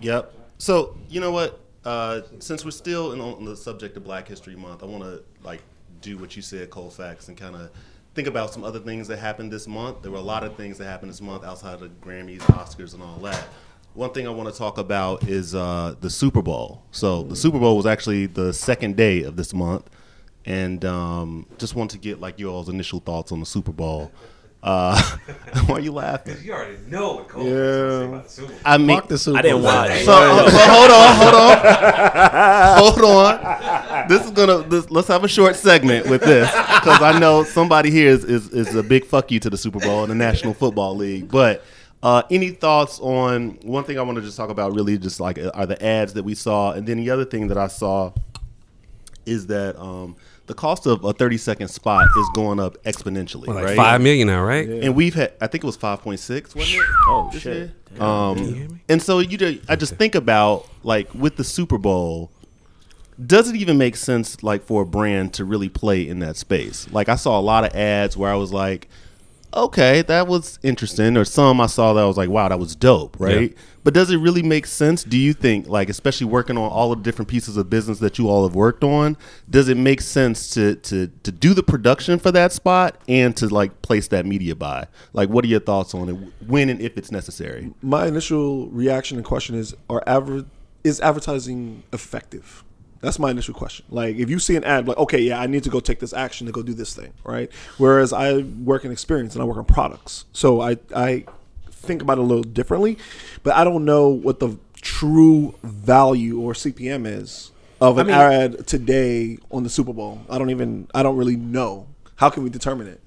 [0.00, 0.34] Yep.
[0.58, 1.60] So you know what?
[1.84, 5.22] Uh, since we're still in, on the subject of Black History Month, I want to
[5.42, 5.62] like
[6.00, 7.70] do what you said, Colfax, and kind of
[8.14, 10.02] think about some other things that happened this month.
[10.02, 12.94] There were a lot of things that happened this month outside of the Grammys, Oscars,
[12.94, 13.48] and all that.
[13.94, 16.82] One thing I want to talk about is uh, the Super Bowl.
[16.92, 19.90] So the Super Bowl was actually the second day of this month,
[20.44, 24.10] and um, just want to get like your all's initial thoughts on the Super Bowl.
[24.62, 25.00] Uh,
[25.66, 26.36] why are you laughing?
[26.42, 28.22] You already know what Cole Yeah.
[28.64, 29.64] I mean, Fuck the Super I didn't Bowl.
[29.72, 30.04] watch.
[30.04, 34.08] So, uh, but hold on, hold on, hold on.
[34.08, 34.62] this is gonna.
[34.68, 38.50] This, let's have a short segment with this because I know somebody here is, is
[38.50, 41.28] is a big fuck you to the Super Bowl and the National Football League.
[41.28, 41.64] But
[42.02, 44.74] uh, any thoughts on one thing I want to just talk about?
[44.74, 47.48] Really, just like uh, are the ads that we saw, and then the other thing
[47.48, 48.12] that I saw
[49.26, 50.16] is that um,
[50.52, 53.46] the cost of a thirty second spot is going up exponentially.
[53.46, 53.76] Well, like right?
[53.76, 54.68] five million now, right?
[54.68, 56.86] and we've had I think it was five point six, wasn't it?
[57.08, 57.70] Oh shit.
[57.98, 62.30] Um, and so you just, I just think about like with the Super Bowl,
[63.24, 66.86] does it even make sense like for a brand to really play in that space?
[66.92, 68.88] Like I saw a lot of ads where I was like,
[69.54, 72.74] okay, that was interesting, or some I saw that I was like, wow, that was
[72.74, 73.50] dope, right?
[73.50, 73.56] Yeah.
[73.84, 75.02] But does it really make sense?
[75.02, 78.18] Do you think, like, especially working on all of the different pieces of business that
[78.18, 79.16] you all have worked on,
[79.50, 83.48] does it make sense to to to do the production for that spot and to
[83.48, 84.86] like place that media buy?
[85.12, 86.16] Like, what are your thoughts on it?
[86.46, 87.72] When and if it's necessary?
[87.82, 90.46] My initial reaction and question is: Are adver-
[90.84, 92.64] is advertising effective?
[93.02, 93.84] That's my initial question.
[93.90, 96.12] Like, if you see an ad, like, okay, yeah, I need to go take this
[96.14, 97.50] action to go do this thing, right?
[97.76, 101.24] Whereas I work in experience and I work on products, so I I
[101.70, 102.96] think about it a little differently,
[103.42, 108.66] but I don't know what the true value or CPM is of an mean- ad
[108.68, 110.20] today on the Super Bowl.
[110.30, 111.88] I don't even I don't really know.
[112.16, 113.00] How can we determine it?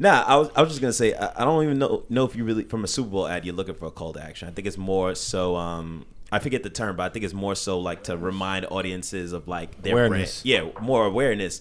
[0.00, 2.34] Nah, I was, I was just gonna say I, I don't even know know if
[2.34, 4.48] you really from a Super Bowl ad you're looking for a call to action.
[4.48, 7.54] I think it's more so um I forget the term, but I think it's more
[7.54, 10.42] so like to remind audiences of like their Awareness.
[10.42, 10.74] brand.
[10.74, 11.60] Yeah, more awareness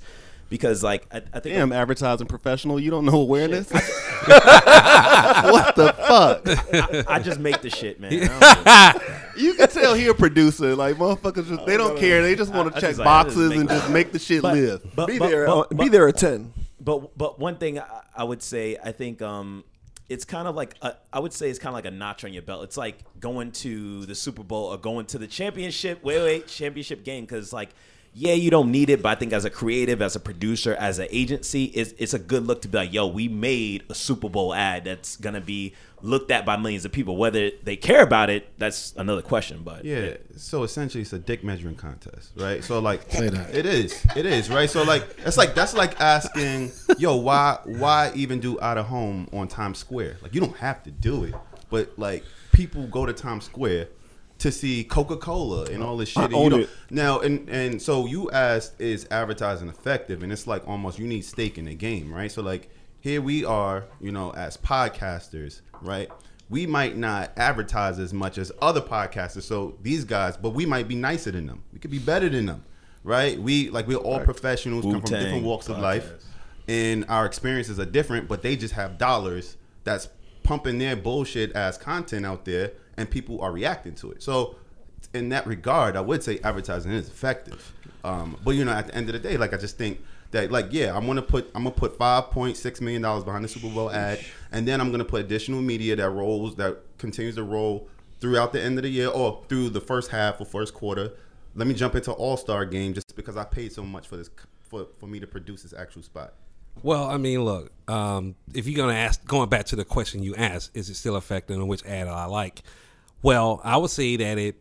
[0.50, 3.70] because like I, I think Damn, advertising professional, you don't know awareness.
[3.72, 3.82] what
[5.76, 6.42] the fuck?
[6.48, 8.12] I, I just make the shit, man.
[8.32, 9.16] I don't know.
[9.38, 10.76] You can tell he a producer.
[10.76, 12.22] Like motherfuckers, just, they don't care.
[12.22, 14.56] They just want to check just like, just boxes and just make the shit But-
[14.56, 14.96] live.
[14.96, 16.54] but- Be but- there, but- uh, be there at ten.
[16.82, 19.64] But but one thing I, I would say, I think um,
[20.10, 22.34] it's kind of like a, I would say it's kind of like a notch on
[22.34, 22.64] your belt.
[22.64, 26.04] It's like going to the Super Bowl or going to the championship.
[26.04, 27.70] Wait, wait, championship game because like.
[28.12, 30.98] Yeah, you don't need it, but I think as a creative, as a producer, as
[30.98, 34.28] an agency, it's, it's a good look to be like, yo, we made a Super
[34.28, 37.18] Bowl ad that's gonna be looked at by millions of people.
[37.18, 39.62] Whether they care about it, that's another question.
[39.64, 40.18] But Yeah.
[40.36, 42.64] So essentially, it's a dick measuring contest, right?
[42.64, 43.54] So like, Say that.
[43.56, 44.70] it is, it is, right?
[44.70, 49.28] So like, it's like that's like asking, yo, why, why even do out of home
[49.34, 50.18] on Times Square?
[50.22, 51.36] Like, you don't have to do it,
[51.70, 53.88] but like, people go to Times Square
[54.40, 56.24] to see Coca Cola and all this shit.
[56.24, 56.70] and you own don't- it.
[56.90, 60.24] Now, and and so you asked, is advertising effective?
[60.24, 62.32] And it's like almost you need stake in the game, right?
[62.32, 62.70] So like,
[63.02, 66.10] here we are, you know, as podcasters, right?
[66.50, 69.44] We might not advertise as much as other podcasters.
[69.44, 71.64] So these guys, but we might be nicer than them.
[71.72, 72.66] We could be better than them,
[73.04, 73.40] right?
[73.40, 76.12] We like we're all professionals, come from different walks of life,
[76.68, 78.28] and our experiences are different.
[78.28, 80.10] But they just have dollars that's
[80.44, 84.24] pumping their bullshit as content out there, and people are reacting to it.
[84.24, 84.56] So
[85.14, 87.74] in that regard, I would say advertising is effective.
[88.04, 90.52] Um, but you know, at the end of the day, like I just think that,
[90.52, 93.48] like, yeah, I'm gonna put I'm gonna put five point six million dollars behind the
[93.48, 94.20] Super Bowl ad,
[94.52, 97.88] and then I'm gonna put additional media that rolls that continues to roll
[98.20, 101.14] throughout the end of the year or through the first half or first quarter.
[101.56, 104.30] Let me jump into All Star game just because I paid so much for this
[104.62, 106.34] for for me to produce this actual spot.
[106.84, 110.36] Well, I mean, look, um, if you're gonna ask, going back to the question you
[110.36, 112.62] asked, is it still effective and which ad I like?
[113.22, 114.56] Well, I would say that it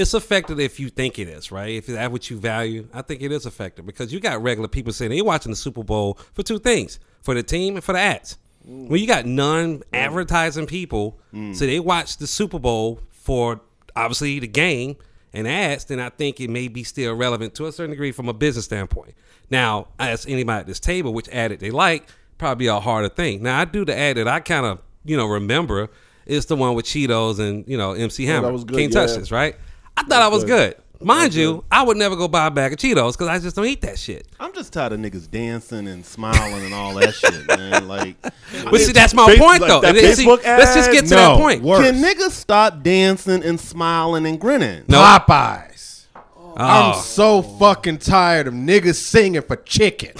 [0.00, 1.74] it's effective if you think it is, right?
[1.74, 4.92] If that's what you value, I think it is effective because you got regular people
[4.92, 7.98] saying they're watching the Super Bowl for two things: for the team and for the
[7.98, 8.38] ads.
[8.64, 11.56] When you got non-advertising people, mm.
[11.56, 13.60] so they watch the Super Bowl for
[13.96, 14.96] obviously the game
[15.32, 18.28] and ads, then I think it may be still relevant to a certain degree from
[18.28, 19.14] a business standpoint.
[19.48, 22.06] Now, as anybody at this table, which ad that they like,
[22.38, 23.42] probably a harder thing.
[23.42, 25.90] Now, I do the ad that I kind of you know remember
[26.26, 28.46] is the one with Cheetos and you know MC oh, Hammer.
[28.48, 29.18] that was good, Can't touch yeah.
[29.18, 29.56] this, right?
[29.96, 30.74] I thought I was good.
[30.74, 31.06] good.
[31.06, 33.64] Mind you, I would never go buy a bag of Cheetos because I just don't
[33.64, 34.26] eat that shit.
[34.38, 37.88] I'm just tired of niggas dancing and smiling and all that shit, man.
[37.88, 39.80] Like, But see, that's my Face- point, like though.
[39.80, 41.18] that And then, see, Facebook let's just get to ad?
[41.20, 41.62] that No, point.
[41.62, 41.80] worse.
[41.90, 44.84] can niggas stop dancing and smiling and grinning?
[44.88, 44.98] No.
[44.98, 46.04] Popeyes.
[46.14, 46.52] Oh.
[46.58, 50.12] I'm so fucking tired of niggas singing for chicken.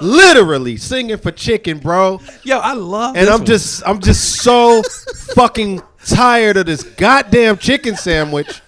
[0.00, 2.20] Literally singing for chicken, bro.
[2.42, 3.16] Yo, I love.
[3.16, 3.46] And this I'm one.
[3.46, 4.82] just I'm just so
[5.34, 8.60] fucking tired of this goddamn chicken sandwich.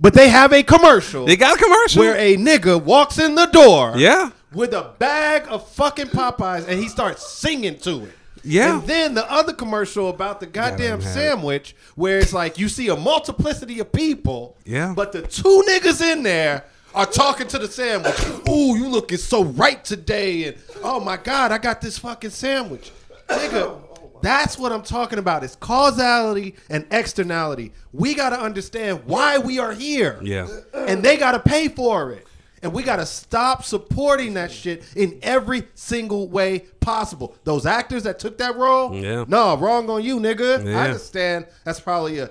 [0.00, 2.00] But they have a commercial They got a commercial.
[2.00, 6.80] where a nigga walks in the door yeah, with a bag of fucking Popeyes and
[6.80, 8.12] he starts singing to it.
[8.42, 8.78] Yeah.
[8.78, 12.88] And then the other commercial about the goddamn have sandwich where it's like you see
[12.88, 14.56] a multiplicity of people.
[14.64, 14.94] Yeah.
[14.96, 18.18] But the two niggas in there are talking to the sandwich.
[18.48, 20.44] Ooh, you looking so right today.
[20.44, 22.90] And oh my God, I got this fucking sandwich.
[23.28, 23.78] Nigga,
[24.22, 25.42] that's what I'm talking about.
[25.44, 27.72] It's causality and externality.
[27.92, 30.18] We got to understand why we are here.
[30.22, 30.48] Yeah.
[30.74, 32.26] And they got to pay for it.
[32.62, 37.34] And we gotta stop supporting that shit in every single way possible.
[37.44, 39.24] Those actors that took that role, Yeah.
[39.26, 40.66] no, wrong on you, nigga.
[40.66, 40.78] Yeah.
[40.78, 42.28] I understand that's probably a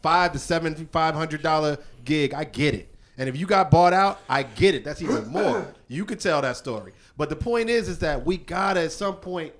[0.00, 2.32] five to seven five hundred dollar gig.
[2.32, 2.94] I get it.
[3.18, 4.84] And if you got bought out, I get it.
[4.84, 5.66] That's even more.
[5.88, 6.92] You could tell that story.
[7.16, 9.52] But the point is, is that we gotta at some point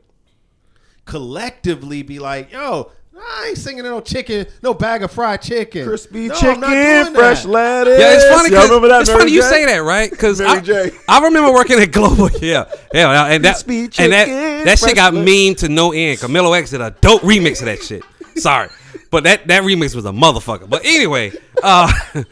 [1.05, 5.87] collectively be like, yo, I ain't singing no chicken, no bag of fried chicken.
[5.87, 7.99] Crispy No, chicken, fresh lettuce.
[8.01, 8.51] Yeah, it's funny.
[8.51, 9.01] Y'all 'cause- remember that?
[9.03, 10.11] it's Mary funny you say that, right?
[10.11, 10.91] Because Mary I, J.
[11.09, 12.29] I remember working at Global.
[12.41, 16.19] Yeah, yeah, and that Crispy and that that shit got fresh mean to no end.
[16.19, 18.03] Camilo X did a dope remix of that shit.
[18.37, 18.69] Sorry,
[19.11, 20.69] but that that remix was a motherfucker.
[20.69, 21.93] But anyway, uh,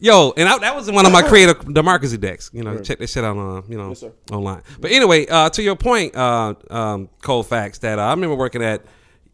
[0.00, 2.50] yo, and I, that was one of my creative democracy decks.
[2.52, 4.12] You know, check that shit out on you know sir.
[4.32, 4.62] online.
[4.80, 8.62] But anyway, uh, to your point, uh, um, Cold Facts, that uh, I remember working
[8.62, 8.82] at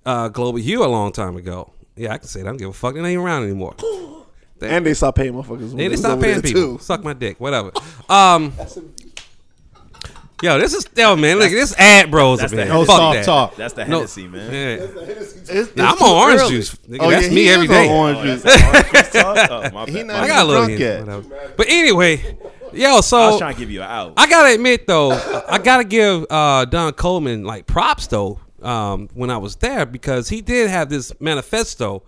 [0.05, 1.73] uh, GlobalHue a long time ago.
[1.97, 2.47] Yeah, I can say that.
[2.49, 2.95] I don't give a fuck.
[2.95, 3.75] They ain't around anymore.
[4.59, 5.69] And they stopped paying motherfuckers.
[5.69, 6.79] when They it stop paying people.
[6.79, 6.79] too.
[6.83, 7.73] Suck my dick, whatever.
[8.09, 8.55] Um,
[10.43, 11.39] yo, this is yo man.
[11.39, 12.73] Look, this ad bros That's up the here.
[12.75, 13.25] No Fuck soft that.
[13.25, 13.57] talk.
[13.57, 13.97] That's the No.
[13.99, 14.53] Hennessy, man.
[14.53, 14.87] Yeah.
[15.49, 16.51] It's, Nah, I'm on too orange early.
[16.51, 16.75] juice.
[16.89, 17.89] Nigga, Oh, that's yeah, me he every is day.
[17.89, 18.43] on orange Oh, juice.
[18.43, 19.51] the orange juice talk?
[19.51, 20.07] Oh, my He bad.
[20.07, 20.81] not My I got a little drunk in.
[20.81, 21.01] yet.
[21.07, 21.53] Whatever.
[21.57, 22.37] But anyway,
[22.73, 24.13] yo, so I was so trying to give you an out.
[24.17, 25.13] I gotta admit though,
[25.49, 30.29] I gotta give uh, Don Coleman like props though um, when I was there because
[30.29, 32.03] he did have this manifesto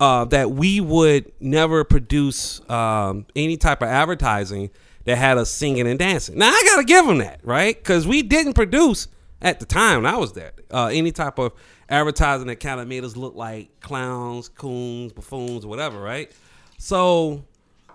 [0.00, 4.70] uh, that we would never produce um, any type of advertising
[5.04, 6.38] that had us singing and dancing.
[6.38, 9.08] Now I gotta give them that right because we didn't produce
[9.40, 11.52] at the time I was there uh, any type of
[11.88, 16.32] advertising that kind of made us look like clowns, coons, buffoons, whatever, right?
[16.78, 17.44] So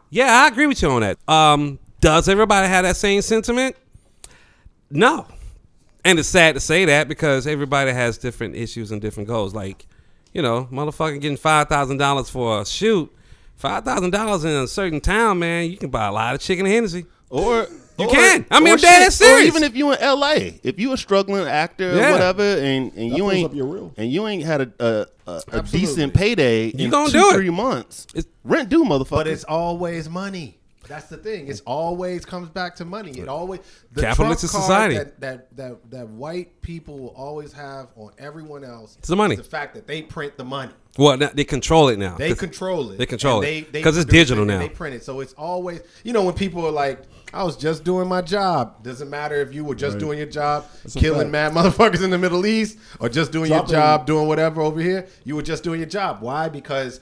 [0.10, 1.18] yeah, I agree with you on that.
[1.28, 3.76] Um, does everybody have that same sentiment?
[4.90, 5.28] No.
[6.06, 9.54] And it's sad to say that because everybody has different issues and different goals.
[9.54, 9.86] Like,
[10.34, 13.14] you know, motherfucking getting five thousand dollars for a shoot.
[13.58, 16.66] Five thousand dollars in a certain town, man, you can buy a lot of chicken
[16.66, 17.06] and Hennessy.
[17.30, 17.68] Or
[18.00, 18.46] You or- can.
[18.52, 19.44] I mean, or I'm dead shit, serious.
[19.46, 22.10] Or even if you in L.A., if you a struggling actor Yeah.
[22.10, 23.94] or whatever, and, and you ain't up your reel.
[23.98, 27.34] and you ain't had a a, a, a decent payday in gonna two do it.
[27.34, 29.10] three months, It's- rent due, motherfucker.
[29.10, 30.57] But it's always money.
[30.88, 31.48] That's the thing.
[31.48, 33.12] It always comes back to money.
[33.20, 33.60] It always
[33.92, 34.96] the Capitalistic trump card society.
[34.98, 38.96] that, that that that white people will always have on everyone else.
[39.00, 39.34] It's the money.
[39.36, 40.72] is the fact that they print the money.
[40.98, 42.16] Well, now, they control it now.
[42.18, 42.98] They 'Cause control it.
[42.98, 44.60] They control And it they- they because it's digital it now.
[44.60, 47.02] They print it, so it's always you know when people are like,
[47.34, 50.66] "I was just doing my job." Doesn't matter if you were just doing your job,
[50.84, 54.28] That's killing mad motherfuckers in the Middle East, or just doing Dropping- your job, doing
[54.28, 55.08] whatever over here.
[55.24, 56.22] You were just doing your job.
[56.22, 56.50] Why?
[56.50, 57.00] Because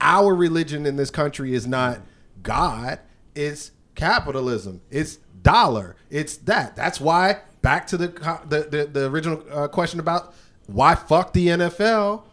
[0.00, 2.00] our religion in this country is not
[2.42, 2.98] God.
[3.38, 4.80] It's capitalism.
[4.90, 5.94] It's dollar.
[6.10, 6.74] It's that.
[6.74, 7.40] That's why.
[7.62, 8.08] Back to the
[8.48, 10.34] the the, the original uh, question about
[10.66, 12.24] why fuck the NFL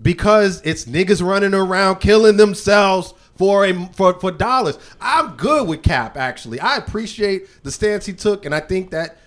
[0.00, 4.78] because it's niggas running around killing themselves for a for, for dollars.
[5.00, 6.60] I'm good with Cap actually.
[6.60, 9.18] I appreciate the stance he took, and I think that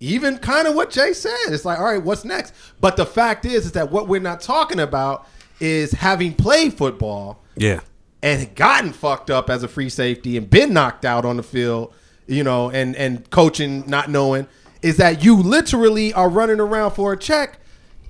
[0.00, 2.54] even kind of what Jay said, it's like, all right, what's next?
[2.80, 5.26] But the fact is, is that what we're not talking about
[5.60, 7.80] is having played football yeah.
[8.22, 11.94] And gotten fucked up as a free safety and been knocked out on the field,
[12.26, 14.46] you know, and and coaching not knowing
[14.82, 17.60] is that you literally are running around for a check,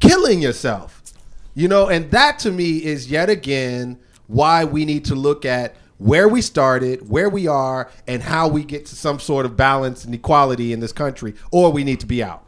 [0.00, 1.02] killing yourself.
[1.54, 5.74] You know, and that to me is yet again why we need to look at
[5.96, 10.04] where we started, where we are, and how we get to some sort of balance
[10.04, 12.44] and equality in this country, or we need to be out.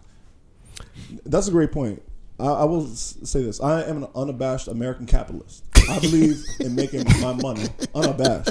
[1.27, 2.03] That's a great point.
[2.39, 5.65] I, I will say this: I am an unabashed American capitalist.
[5.89, 8.51] I believe in making my money unabashed,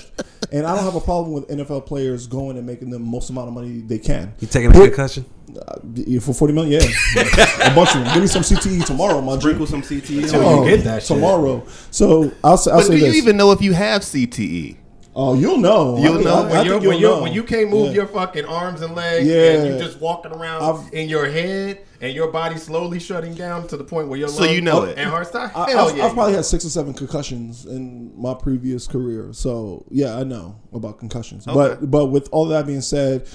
[0.52, 3.50] and I don't have a problem with NFL players going and making the most amount
[3.50, 4.34] of money they can.
[4.40, 5.26] You taking a But- concussion?
[5.50, 7.24] Uh, for forty million, yeah,
[7.72, 8.14] a bunch of them.
[8.14, 9.72] Give me some CTE tomorrow, my Sprinkle G.
[9.72, 10.32] some CTE.
[10.36, 10.76] Oh, on it.
[10.78, 11.08] get that shit.
[11.18, 11.66] tomorrow.
[11.90, 14.78] So I'll say, I'll but say do you even know if you have CTE?
[15.16, 15.98] Oh, you'll know.
[15.98, 16.34] You'll think- know.
[16.34, 17.22] I- I When, think you're, you'll when, you're, know.
[17.24, 17.94] when you can't move Yeah.
[17.94, 19.36] your fucking arms and legs Yeah.
[19.54, 23.68] and you're just walking around I've- in your head and your body slowly shutting down
[23.68, 24.98] to the point where your So you know it.
[24.98, 25.52] and heart stop.
[25.58, 26.06] I, Hell I've, yeah.
[26.06, 30.56] I've probably had six or seven concussions in my previous career, so yeah, I know
[30.74, 31.46] about concussions.
[31.46, 33.28] But but with all that being said,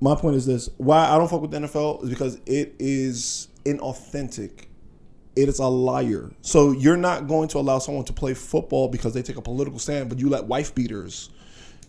[0.00, 3.48] my point is this: why I don't fuck with the NFL is because it is
[3.64, 4.66] inauthentic.
[5.36, 6.30] It is a liar.
[6.42, 9.78] So you're not going to allow someone to play football because they take a political
[9.78, 11.30] stand, but you let wife beaters,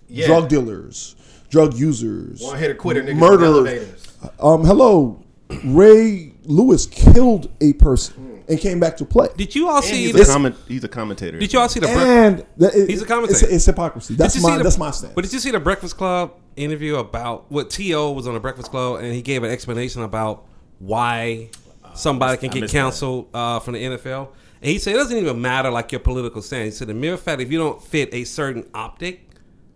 [0.09, 0.25] Yeah.
[0.27, 1.15] drug dealers,
[1.49, 4.07] drug users, One hitter quitter niggas murderers.
[4.39, 5.21] Um, hello,
[5.63, 9.27] Ray Lewis killed a person and came back to play.
[9.37, 10.05] Did you all see?
[10.05, 11.37] He's this- a, comment, he's a commentator.
[11.39, 11.87] Did you all see the?
[11.87, 13.47] Bre- and it, He's a commentator.
[13.51, 14.15] it's hypocrisy.
[14.15, 15.13] That's Did you my see the- that's my stance.
[15.13, 18.71] But did you see the Breakfast Club interview about what To was on the Breakfast
[18.71, 20.45] Club and he gave an explanation about
[20.79, 21.49] why
[21.97, 24.29] somebody can get missed canceled uh, from the NFL?
[24.61, 26.65] And he said it doesn't even matter like your political stance.
[26.65, 29.27] He said the mere fact if you don't fit a certain optic,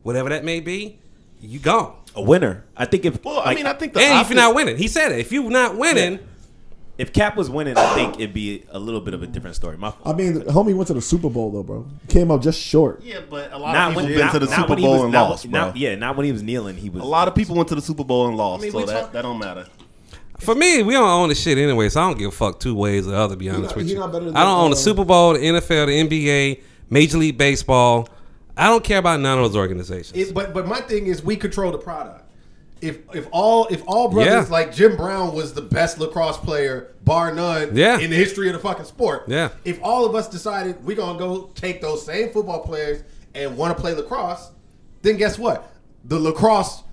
[0.04, 1.00] whatever that may be,
[1.42, 1.96] you gone.
[2.16, 2.66] A winner.
[2.76, 4.78] I think if Well, I like, mean, I think the And if you're not winning,
[4.78, 5.20] he said it.
[5.20, 6.20] If you're not winning,
[6.98, 9.78] if Cap was winning, I think it'd be a little bit of a different story.
[9.78, 9.94] My.
[10.04, 11.88] I mean, the homie went to the Super Bowl though, bro.
[12.10, 13.02] Came up just short.
[13.04, 14.94] Yeah, but a lot not of when, people been not, to the Super he Bowl
[14.94, 15.60] was, and not- lost, bro.
[15.68, 16.76] not- yeah, not when he was kneeling.
[16.76, 18.72] He was A lot of people went to the Super Bowl and lost, I mean,
[18.72, 19.68] so that, talk- that don't matter.
[20.40, 22.76] For me, we don't own the shit anyway, so I don't give a fuck two
[22.76, 23.36] ways or the other.
[23.36, 24.08] To be honest not- with you, I
[24.44, 28.08] don't own the Super Bowl, the NFL, the NBA, Major League Baseball.
[28.58, 30.18] I don't care about none of those organizations.
[30.18, 32.26] It, but but my thing is we control the product.
[32.82, 34.52] If if all if all brothers Yeah.
[34.54, 38.00] like Jim Brown was the best lacrosse player bar none Yeah.
[38.00, 39.24] in the history of the fucking sport.
[39.28, 39.50] Yeah.
[39.66, 43.04] If all of us decided we're gonna go take those same football players
[43.36, 44.50] and want to play lacrosse,
[45.02, 45.72] then guess what?
[46.06, 46.84] The lacrosse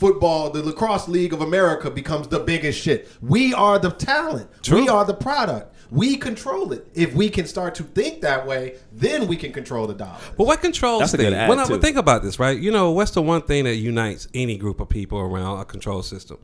[0.00, 3.06] football, the lacrosse league of America becomes the biggest shit.
[3.20, 4.48] We are the talent.
[4.62, 4.80] True.
[4.80, 5.76] We are the product.
[5.90, 6.86] We control it.
[6.94, 10.16] If we can start to think that way, then we can control the dollar.
[10.38, 11.36] But what controls That's a good things?
[11.36, 11.78] ad, When I too.
[11.78, 12.58] think about this, right?
[12.58, 16.02] You know, what's the one thing that unites any group of people around a control
[16.02, 16.38] system?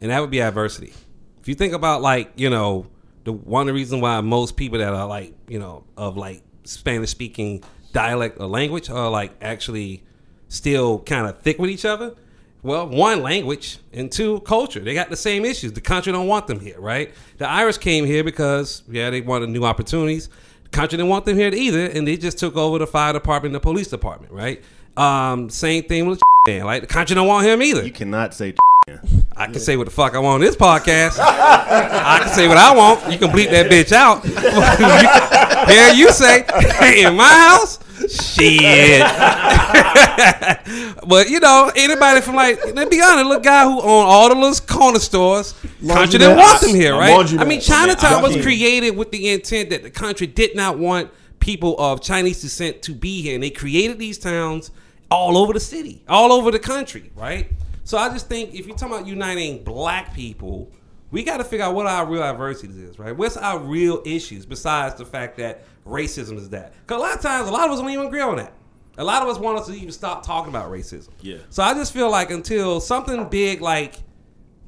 [0.00, 0.92] And that would be adversity.
[1.40, 2.86] If you think about like, you know,
[3.24, 6.42] the one of the reasons why most people that are like, you know, of like
[6.64, 10.02] Spanish speaking dialect or language are like actually
[10.48, 12.14] still kind of thick with each other.
[12.62, 14.80] Well, one language and two culture.
[14.80, 15.72] They got the same issues.
[15.72, 17.12] The country don't want them here, right?
[17.38, 20.28] The Irish came here because yeah, they wanted new opportunities.
[20.64, 23.54] The country didn't want them here either, and they just took over the fire department,
[23.54, 24.62] and the police department, right?
[24.96, 27.84] Um, same thing with man, like the country don't want him either.
[27.84, 28.54] You cannot say
[29.36, 31.18] I can say what the fuck I want on this podcast.
[31.20, 33.12] I can say what I want.
[33.12, 34.24] You can bleep that bitch out.
[35.68, 36.44] Here you say,
[36.78, 37.78] hey, in my house,
[38.08, 39.00] shit.
[41.06, 44.34] but you know, anybody from like, let's be honest, look guy who own all the
[44.34, 45.54] little corner stores,
[45.86, 47.32] country didn't want them here, right?
[47.38, 51.78] I mean, Chinatown was created with the intent that the country did not want people
[51.78, 54.70] of Chinese descent to be here, and they created these towns
[55.10, 57.50] all over the city, all over the country, right?
[57.84, 60.70] So I just think if you're talking about uniting black people,
[61.10, 63.16] we got to figure out what our real adversities is, right?
[63.16, 66.74] What's our real issues besides the fact that racism is that?
[66.86, 68.52] Because a lot of times, a lot of us don't even agree on that.
[68.98, 71.10] A lot of us want us to even stop talking about racism.
[71.20, 71.38] Yeah.
[71.50, 73.94] So I just feel like until something big like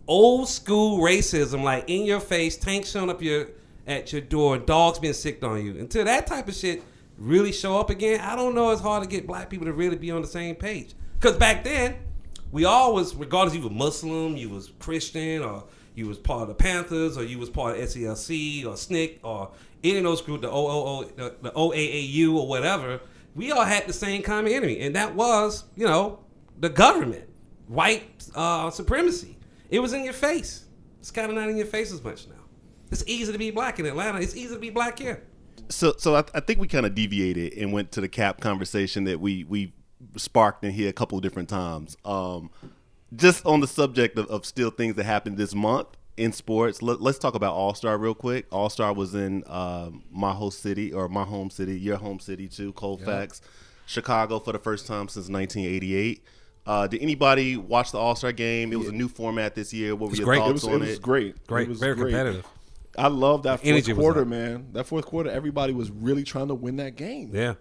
[0.06, 3.48] old school racism, like in your face, tanks showing up your
[3.86, 5.78] at your door, dogs being sicked on you.
[5.78, 6.82] Until that type of shit
[7.18, 8.70] really show up again, I don't know.
[8.70, 10.94] It's hard to get black people to really be on the same page.
[11.18, 11.96] Because back then,
[12.52, 15.64] we all was, regardless you were Muslim, you was Christian, or
[16.00, 19.50] you was part of the Panthers, or you was part of SCLC or SNCC, or
[19.84, 23.00] any of those groups, the OOO, the, the OAAU, or whatever.
[23.34, 26.20] We all had the same common enemy, and that was, you know,
[26.58, 27.28] the government,
[27.68, 29.38] white uh, supremacy.
[29.68, 30.64] It was in your face.
[30.98, 32.34] It's kind of not in your face as much now.
[32.90, 34.20] It's easy to be black in Atlanta.
[34.20, 35.22] It's easy to be black here.
[35.68, 39.04] So, so I, I think we kind of deviated and went to the cap conversation
[39.04, 39.72] that we we
[40.16, 41.96] sparked in here a couple of different times.
[42.04, 42.50] Um,
[43.14, 46.82] just on the subject of, of still things that happened this month in sports.
[46.82, 48.46] Let, us talk about All Star real quick.
[48.50, 52.48] All Star was in um, my host city or my home city, your home city
[52.48, 53.40] too, Colfax,
[53.86, 56.24] Chicago for the first time since 1988.
[56.66, 58.72] Uh, did anybody watch the All Star game?
[58.72, 59.96] It was a new format this year.
[59.96, 60.38] What were your great.
[60.38, 61.02] It thoughts was, it on was it?
[61.02, 61.46] great.
[61.46, 62.10] Great, It was very great.
[62.12, 62.46] competitive.
[62.98, 64.68] I love that fourth energy quarter, man.
[64.72, 67.30] That fourth quarter, everybody was really trying to win that game.
[67.32, 67.54] Yeah.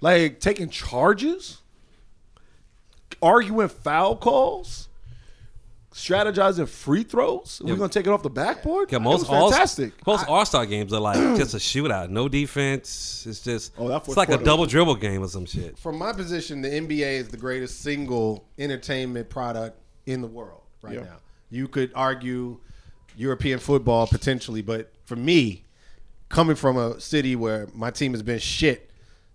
[0.00, 1.61] Like taking charges,
[3.22, 4.88] arguing foul calls,
[5.92, 7.60] strategizing free throws.
[7.64, 8.90] We're gonna take it off the backboard.
[8.90, 10.06] Yeah, It most was all fantastic.
[10.06, 13.24] most All Star games are like just a shootout, no defense.
[13.28, 14.44] It's just Oh, that it's fourth like a quarter.
[14.44, 15.78] double dribble game or some shit.
[15.78, 20.94] From my position, the NBA is the greatest single entertainment product in the world right
[20.94, 21.02] Yeah.
[21.02, 21.16] now.
[21.50, 22.58] You could argue
[23.16, 25.64] European football potentially, but for me,
[26.30, 28.90] coming from a city where my team has been shit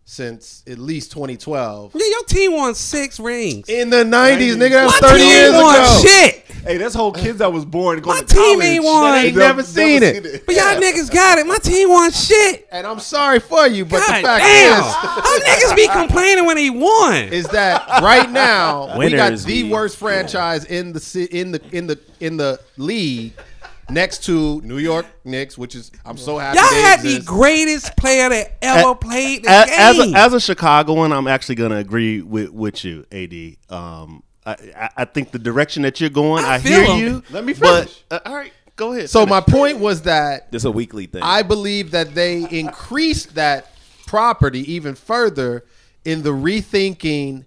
[0.09, 1.91] since at least 2012.
[1.93, 3.67] Yeah, your team won six rings.
[3.67, 5.99] In the 90s, nigga, that was My 30 team years won ago.
[6.01, 6.43] shit.
[6.65, 8.65] Hey, that's whole kids that was born going My to team college.
[8.65, 9.11] ain't won.
[9.11, 10.45] that Ain't never seen it.
[10.45, 11.45] But y'all niggas got it.
[11.45, 12.67] My team won shit.
[12.71, 14.79] And I'm sorry for you, but God the fact damn.
[14.79, 17.15] is, How niggas be complaining when he won?
[17.33, 21.87] is that right now we got the we- worst franchise in the in the in
[21.87, 23.33] the in the league
[23.89, 26.57] next to New York Knicks, which is I'm so happy.
[26.59, 29.75] Y'all they had the greatest player that ever played the A- game.
[29.79, 33.75] as a, as a Chicagoan, I'm actually going to agree with, with you, AD.
[33.75, 36.99] Um, I, I, I think the direction that you're going, I I, hear him.
[36.99, 37.23] you.
[37.31, 38.03] Let me but- finish.
[38.11, 39.09] uh, all right, go ahead.
[39.09, 39.29] So finish.
[39.29, 41.21] my point was that This is a weekly thing.
[41.23, 43.71] I believe that they increased that
[44.05, 45.65] property even further
[46.05, 47.43] in the rethinking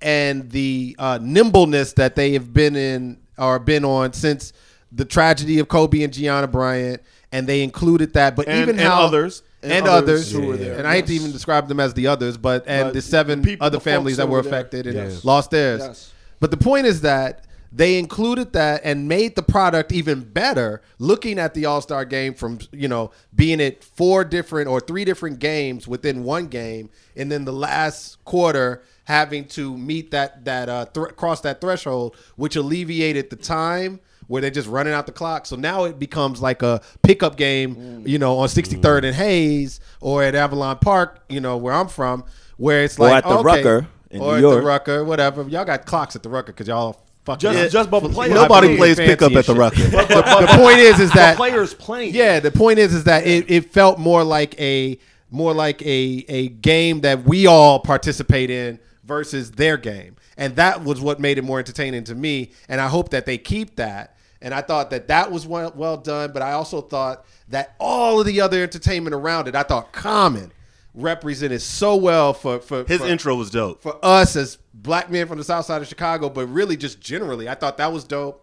[0.00, 4.52] and the uh, nimbleness that they have been in or been on since
[4.96, 8.34] the tragedy of Kobe and Gianna Bryant, and they included that.
[8.34, 9.42] But And- even and how others.
[9.62, 11.92] and, And others, others who were there, and I hate to even describe them as
[11.94, 14.42] the others, but and But the seven the people, other the families that were were
[14.42, 14.52] there.
[14.52, 15.24] affected and Yes.
[15.24, 15.82] lost theirs.
[15.84, 16.10] Yes.
[16.40, 20.80] But the point is that they included that and made the product even better.
[20.98, 25.04] Looking at the All Star game from you know being at four different or three
[25.04, 30.68] different games within one game, and then the last quarter having to meet that that
[30.68, 33.98] uh, thr cross that threshold, which alleviated the time
[34.28, 35.46] where they're just running out the clock.
[35.46, 40.22] So now it becomes like a pickup game, you know, on 63rd and Hayes or
[40.22, 42.24] at Avalon Park, you know, where I'm from,
[42.56, 44.60] where it's Or like at the okay, Rucker in or New at York.
[44.60, 45.42] the Rucker, whatever.
[45.48, 48.34] Y'all got clocks at the Rucker because y'all fucking Just, just but players.
[48.34, 49.56] Nobody plays and pickup at the shit.
[49.56, 49.82] Rucker.
[49.82, 52.14] the point is, is that players playing.
[52.14, 54.98] yeah, the point is, is that it, it felt more like a
[55.30, 60.82] more like a a game that we all participate in versus their game, and that
[60.84, 62.52] was what made it more entertaining to me.
[62.68, 64.15] And I hope that they keep that.
[64.42, 68.20] And I thought that that was well, well done, but I also thought that all
[68.20, 70.52] of the other entertainment around it, I thought Common
[70.94, 73.82] represented so well for for His for, intro was dope.
[73.82, 77.48] for us as black men from the south side of Chicago, but really just generally,
[77.48, 78.42] I thought that was dope.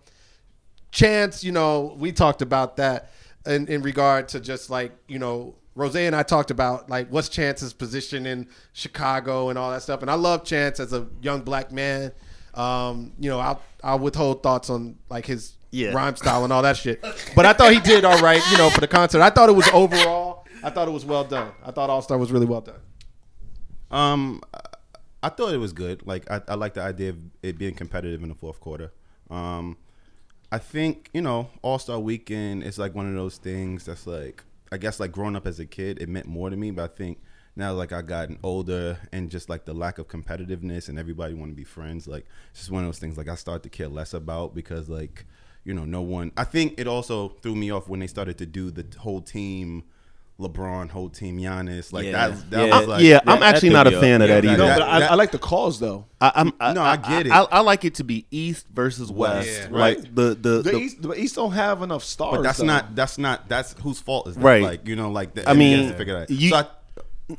[0.92, 3.12] Chance, you know, we talked about that
[3.46, 7.30] in, in regard to just like, you know, Rose and I talked about like what's
[7.30, 10.02] Chance's position in Chicago and all that stuff.
[10.02, 12.12] And I love Chance as a young black man.
[12.54, 15.92] Um, you know, I'll I'll withhold thoughts on like his Yeah.
[15.94, 17.02] rhyme style and all that shit.
[17.36, 19.22] But I thought he did all right, you know, for the concert.
[19.22, 21.52] I thought it was overall, I thought it was well done.
[21.66, 22.80] I thought All Star was really well done.
[23.92, 24.60] Um, I-
[25.26, 26.06] I thought it was good.
[26.06, 28.92] Like I, I like the idea of it being competitive in the fourth quarter.
[29.30, 29.78] Um,
[30.52, 34.44] I think you know All Star Weekend is like one of those things that's like
[34.70, 36.72] I guess like growing up as a kid, it meant more to me.
[36.72, 37.22] But I think
[37.56, 41.52] now like I've gotten older and just like the lack of competitiveness and everybody want
[41.52, 42.06] to be friends.
[42.06, 44.90] Like it's just one of those things like I start to care less about because
[44.90, 45.26] like
[45.66, 46.32] you know no one.
[46.38, 49.84] I think it also threw me off when they started to do the whole team.
[50.40, 52.30] LeBron, whole team, Giannis, like Yeah.
[52.30, 52.50] that.
[52.50, 52.80] That Yeah.
[52.80, 54.42] was like, yeah, that- I'm that actually threw not a me fan of Yeah, that
[54.42, 54.58] that- either.
[54.64, 56.06] No, that- but I, that- I like the calls though.
[56.20, 57.32] I, I'm, I, No, I get it.
[57.32, 59.48] I, I like it to be East versus West.
[59.48, 59.68] Yeah.
[59.70, 60.16] Like Right.
[60.16, 62.38] the the, The, the- East, the East don't have enough stars.
[62.38, 62.66] But that's though.
[62.66, 62.96] not.
[62.96, 63.48] That's not.
[63.48, 64.42] That's whose fault is that?
[64.42, 64.64] Right.
[64.64, 66.32] Like you know, like the, I mean, has to figure that.
[66.32, 66.66] you- so I,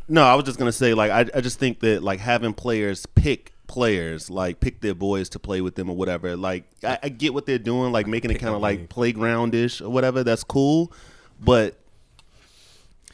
[0.08, 3.06] No, I was just gonna say like I, I just think that like having players
[3.06, 6.36] pick players like pick their boys to play with them or whatever.
[6.36, 9.88] Like I, I get what they're doing, like making it kind of like playgroundish or
[9.90, 10.22] whatever.
[10.24, 10.92] That's cool,
[11.40, 11.78] but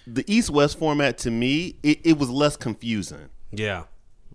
[0.07, 3.29] the East West format to me it, it was less confusing.
[3.53, 3.85] Yeah.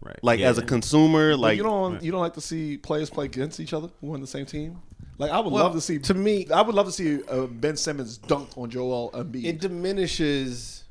[0.01, 0.18] right.
[0.22, 3.26] Like as a consumer, Like like you don't you don't like to see players play
[3.26, 4.82] against each other who are on the same team.
[5.18, 5.99] Like I would Well, love to see.
[5.99, 9.45] to me- I would love to see uh, Ben Simmons dunk on Joel Embiid.
[9.45, 10.84] it diminishes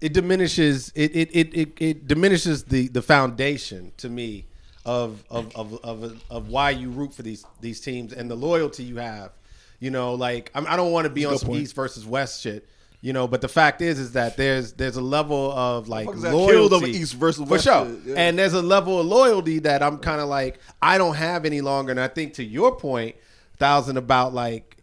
[0.00, 4.46] it diminishes it it, it, it, it diminishes the the foundation to me
[4.84, 8.82] of of, of of of why you root for these these teams and the loyalty
[8.82, 9.32] you have
[9.78, 11.62] you know like I'm, i don't want to be on some point.
[11.62, 12.66] east versus west shit
[13.02, 16.52] you know but the fact is is that there's there's a level of like loyalty
[16.52, 18.14] killed over East versus West for sure yeah.
[18.16, 21.60] and there's a level of loyalty that i'm kind of like i don't have any
[21.60, 23.16] longer and i think to your point
[23.58, 24.76] thousand about like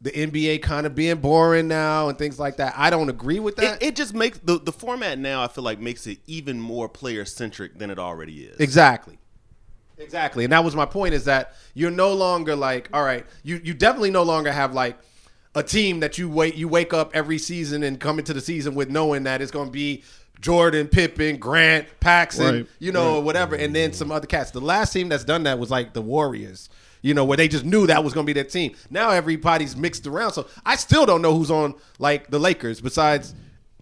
[0.00, 2.74] the NBA kind of being boring now and things like that.
[2.76, 3.80] I don't agree with that.
[3.80, 5.44] it, it just makes the the format now.
[5.44, 8.58] I feel like makes it even more player centric than it already is.
[8.58, 9.18] Exactly.
[10.02, 10.44] Exactly.
[10.44, 13.74] And that was my point is that you're no longer like, all right, you you
[13.74, 14.98] definitely no longer have like
[15.54, 18.74] a team that you wait you wake up every season and come into the season
[18.74, 20.02] with knowing that it's going to be
[20.40, 22.66] Jordan, Pippen, Grant, Paxson, Right.
[22.80, 24.50] you know, or whatever, and then some other cats.
[24.50, 26.68] The last team that's done that was like the Warriors.
[27.04, 28.74] You know, where they just knew that was going to be their team.
[28.88, 30.32] Now everybody's mixed around.
[30.34, 33.34] So I still don't know who's on like the Lakers besides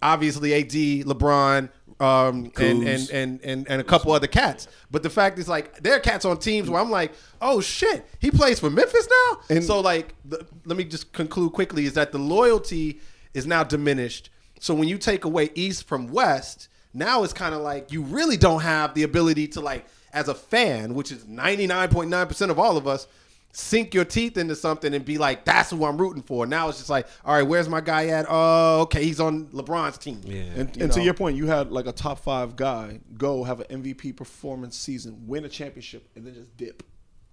[0.02, 0.70] obviously AD,
[1.06, 1.68] LeBron,
[2.00, 4.68] um, and, and, and, and, and a couple other cats.
[4.90, 8.06] But the fact is, like, there are cats on teams where I'm like, oh shit,
[8.18, 9.40] he plays for Memphis now.
[9.50, 13.00] And- so, like, the, let me just conclude quickly: is that the loyalty
[13.34, 14.30] is now diminished.
[14.58, 18.36] So when you take away East from West, now it's kind of like you really
[18.36, 22.76] don't have the ability to like, as a fan, which is 99.9 percent of all
[22.76, 23.06] of us.
[23.52, 26.78] Sink your teeth into something and be like, "That's who I'm rooting for." Now it's
[26.78, 28.26] just like, "All right, where's my guy at?
[28.28, 30.42] Oh, okay, he's on LeBron's team." Yeah.
[30.56, 33.58] and, you and to your point, you had like a top five guy go have
[33.60, 36.84] an MVP performance season, win a championship, and then just dip.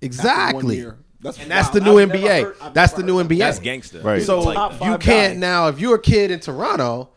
[0.01, 0.77] Exactly.
[0.77, 0.97] year.
[1.19, 1.75] That's and that's wild.
[1.75, 2.43] the new I've NBA.
[2.43, 3.27] heard- that's the new that.
[3.29, 3.39] NBA.
[3.39, 4.01] That's gangster.
[4.01, 4.21] Right.
[4.23, 5.39] So He's a top you can't guy.
[5.39, 5.67] now.
[5.67, 7.09] If you're a kid in Toronto,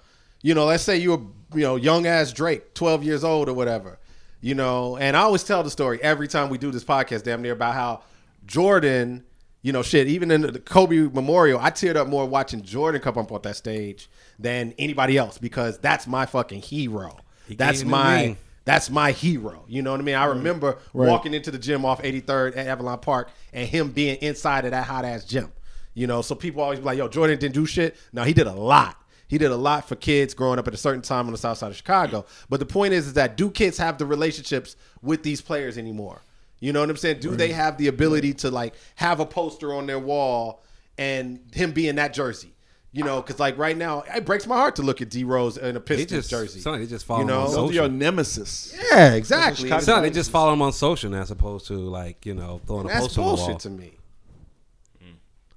[0.43, 3.99] you know, let's say you're you know young ass Drake, 12 years old or whatever,
[4.41, 4.97] you know.
[4.97, 7.75] And I always tell the story every time we do this podcast, damn near about
[7.75, 8.03] how
[8.51, 9.25] Jordan,
[9.63, 10.09] you know, shit.
[10.09, 13.55] Even in the Kobe Memorial, I teared up more watching Jordan come up on that
[13.55, 17.17] stage than anybody else because that's my fucking hero.
[17.47, 19.65] He That's gave him the my that's my hero.
[19.69, 20.17] You know what I mean?
[20.17, 21.09] I remember Right.
[21.09, 24.85] walking into the gym off 83rd at Avalon Park and him being inside of that
[24.85, 25.53] hot ass gym.
[25.95, 27.97] You know, so people always be like, yo, Jordan didn't do shit.
[28.13, 28.97] No, he did a lot.
[29.29, 31.59] He did a lot for kids growing up at a certain time on the south
[31.59, 32.27] side of Chicago.
[32.49, 36.21] But the point is, is that do kids have the relationships with these players anymore?
[36.61, 37.21] You know what I'm saying?
[37.21, 40.63] Do they have the ability to like have a poster on their wall
[40.99, 42.53] and him be in that jersey?
[42.93, 45.57] You know, because like right now, it breaks my heart to look at D Rose
[45.57, 46.61] in a They Pistons just jersey.
[46.61, 47.33] Son, they just follow You know?
[47.43, 48.77] him on Those Those your nemesis.
[48.93, 49.69] Yeah, exactly.
[49.69, 52.61] Chicago- Son, they just follow him on social now, as opposed to like you know
[52.67, 53.37] throwing a That's poster on the wall.
[53.47, 53.93] bullshit to me.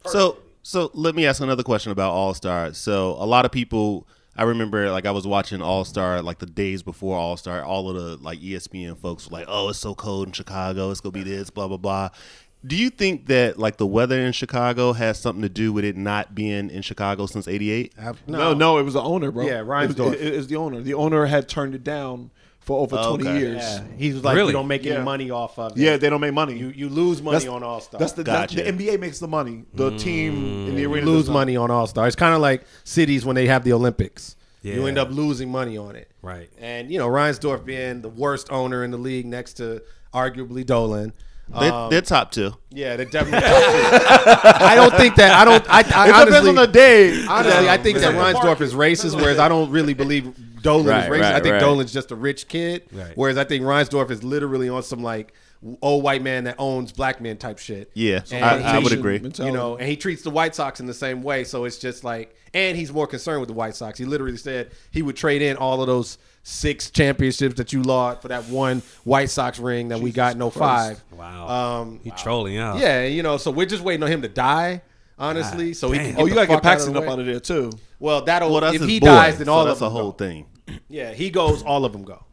[0.06, 2.74] So so let me ask another question about All Star.
[2.74, 6.46] So a lot of people I remember like I was watching All Star like the
[6.46, 9.94] days before All Star, all of the like ESPN folks were like, Oh, it's so
[9.94, 12.10] cold in Chicago, it's gonna be this, blah blah blah.
[12.66, 15.98] Do you think that like the weather in Chicago has something to do with it
[15.98, 17.94] not being in Chicago since eighty eight?
[18.26, 19.46] No, no, it was the owner, bro.
[19.46, 19.90] Yeah, Reinsdorf.
[19.90, 20.82] It, was- it, it was the owner.
[20.82, 22.32] The owner had turned it down
[22.64, 23.40] for over Oh, twenty okay.
[23.40, 23.62] years.
[23.62, 24.48] Yeah, he was like, Really?
[24.48, 25.78] you don't make any money off of it.
[25.78, 26.58] Yeah, they don't make money.
[26.58, 28.00] you you lose money that's, on All Star.
[28.00, 28.64] That's the that- Gotcha.
[28.64, 29.66] the NBA makes the money.
[29.74, 32.08] The team in the you arena lose money on All Star.
[32.08, 34.36] It's kind of like cities when they have the Olympics.
[34.62, 36.10] You end up losing money on it.
[36.22, 36.50] Right.
[36.60, 39.84] And you know, Reinsdorf being the worst owner in the league next to
[40.14, 41.12] arguably Dolan.
[41.60, 42.54] They, Um, they're top two.
[42.70, 43.46] yeah, they're definitely.
[43.46, 45.34] I don't think that.
[45.34, 45.66] I don't.
[45.70, 47.26] I, I It depends on the day.
[47.28, 50.34] honestly, I think that It's Reinsdorf is racist, whereas I don't really believe
[50.64, 51.22] Dolan Right, is racist.
[51.22, 51.60] right, I think right.
[51.60, 52.84] Dolan's just a rich kid.
[52.92, 53.12] Right.
[53.16, 55.34] Whereas I think Reinsdorf is literally on some like
[55.82, 57.90] old white man that owns black men type shit.
[57.94, 59.22] Yeah, And I, I would he- agree.
[59.38, 61.44] You know, and he treats the White Sox in the same way.
[61.46, 63.98] So it's just like, and he's more concerned with the White Sox.
[64.00, 68.22] He literally said he would trade in all of those six championships that you lost
[68.22, 71.02] for that one White Sox ring that we got in 05.
[71.18, 71.48] Wow.
[71.82, 72.80] Um, he trolling out.
[72.80, 74.82] yeah, you know, so we're just waiting on him to die,
[75.18, 77.00] honestly, so he can get Oh, you the gotta get fuck out of Paxson the
[77.00, 77.12] up way.
[77.14, 77.72] out of there too.
[78.00, 80.18] Well, that'll Well, if he boy, dies, then so all that's of a whole go.
[80.18, 80.46] thing.
[80.90, 82.24] Yeah, he goes, all of them go.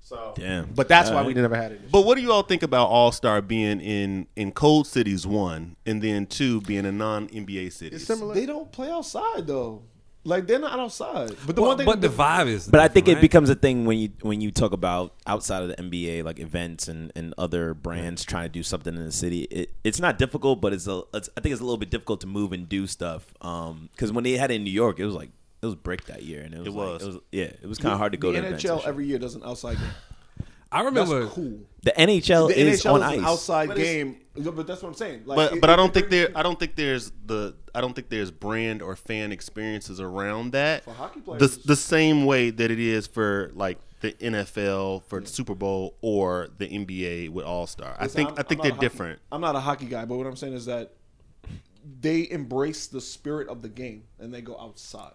[0.00, 0.72] So, Damn.
[0.74, 1.90] but that's why we never had it.
[1.90, 5.76] But what do you all think about All Star being in in cold cities one,
[5.86, 7.96] and then two being a non NBA city?
[8.34, 9.82] They don't play outside though.
[10.24, 11.28] Like they're not outside.
[11.46, 12.66] But the But, one thing, but the vibe is.
[12.68, 15.62] But I think different, it becomes a thing when you when you talk about outside
[15.62, 19.12] of the NBA, like events and, and other brands trying to do something in the
[19.12, 19.42] city.
[19.44, 22.20] It, it's not difficult, but it's a it's, I think it's a little bit difficult
[22.22, 23.32] to move and do stuff.
[23.40, 25.30] Um, Because when they had it in New York, it was like
[25.62, 27.78] it was brick that year, and it was It like- it was yeah, it was
[27.78, 28.88] kind of hard to go the to events and NHL shit.
[28.88, 29.90] every year does an outside game.
[30.72, 31.26] I That's remember.
[31.26, 31.58] cool.
[31.82, 33.18] The NHL The is NHL on is ice.
[33.18, 34.20] an outside game.
[34.36, 35.22] But that's what I'm saying.
[35.26, 37.10] Like, but it- but I it- don't it think brings- there I don't think there's
[37.26, 41.58] the I don't think there's brand or fan experiences around that For hockey the players.
[41.58, 46.48] the same way that it is for like the NFL for the Super Bowl or
[46.58, 47.96] the NBA with All Star.
[47.98, 49.18] I Listen, think I'm- i think I'm not they're a hockey- different.
[49.32, 50.92] I'm not a hockey guy, but what I'm saying is that
[52.00, 55.12] they embrace the spirit of the game and they go outside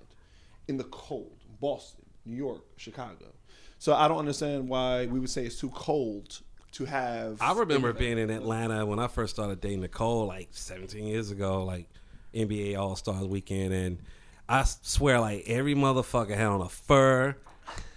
[0.68, 1.32] in the cold.
[1.60, 3.26] Boston, New York, Chicago.
[3.80, 6.42] So I don't understand why we would say it's too cold
[6.74, 7.42] to have.
[7.42, 11.64] I remember being in Atlanta when I first started dating Nicole, like 17 years ago,
[11.64, 11.88] like
[12.34, 13.98] NBA All Stars weekend, and
[14.48, 17.36] I swear, like every motherfucker had on a fur.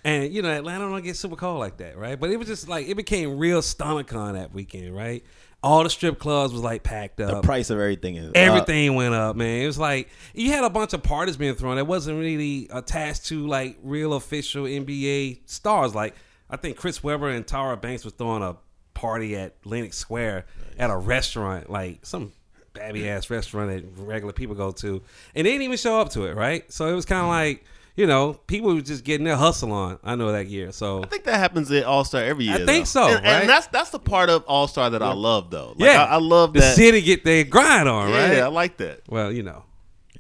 [0.05, 2.19] And you know, Atlanta don't get super cold like that, right?
[2.19, 5.25] But it was just like it became real StonerCon that weekend, right?
[5.61, 7.31] All the strip clubs was like packed up.
[7.31, 8.37] the price of everything is up.
[8.37, 9.63] Everything went up, man.
[9.63, 13.27] It was like you had a bunch of parties being thrown that wasn't really attached
[13.27, 15.95] to like real official NBA stars.
[15.95, 16.15] Like
[16.49, 18.57] I think Chris Webber and Tyra Banks was throwing a
[18.95, 20.47] party at Lenox Square
[20.79, 22.33] at a restaurant, like some
[22.73, 25.03] babby ass restaurant that regular people go to,
[25.35, 26.71] and they didn't even show up to it, right?
[26.73, 27.31] So it was kind of mm.
[27.31, 27.65] like
[27.99, 29.99] you know people were just getting their hustle on.
[30.05, 32.55] I know that year, so I think that happens at All Star every year.
[32.55, 33.09] I think though.
[33.09, 33.41] so, and, right?
[33.41, 35.75] and that's that's the part of All Star that I love though.
[35.77, 36.77] Like, yeah, I, I love the that.
[36.77, 38.39] city get their grind on, yeah, right?
[38.39, 39.03] I like that.
[39.09, 39.65] well, you know.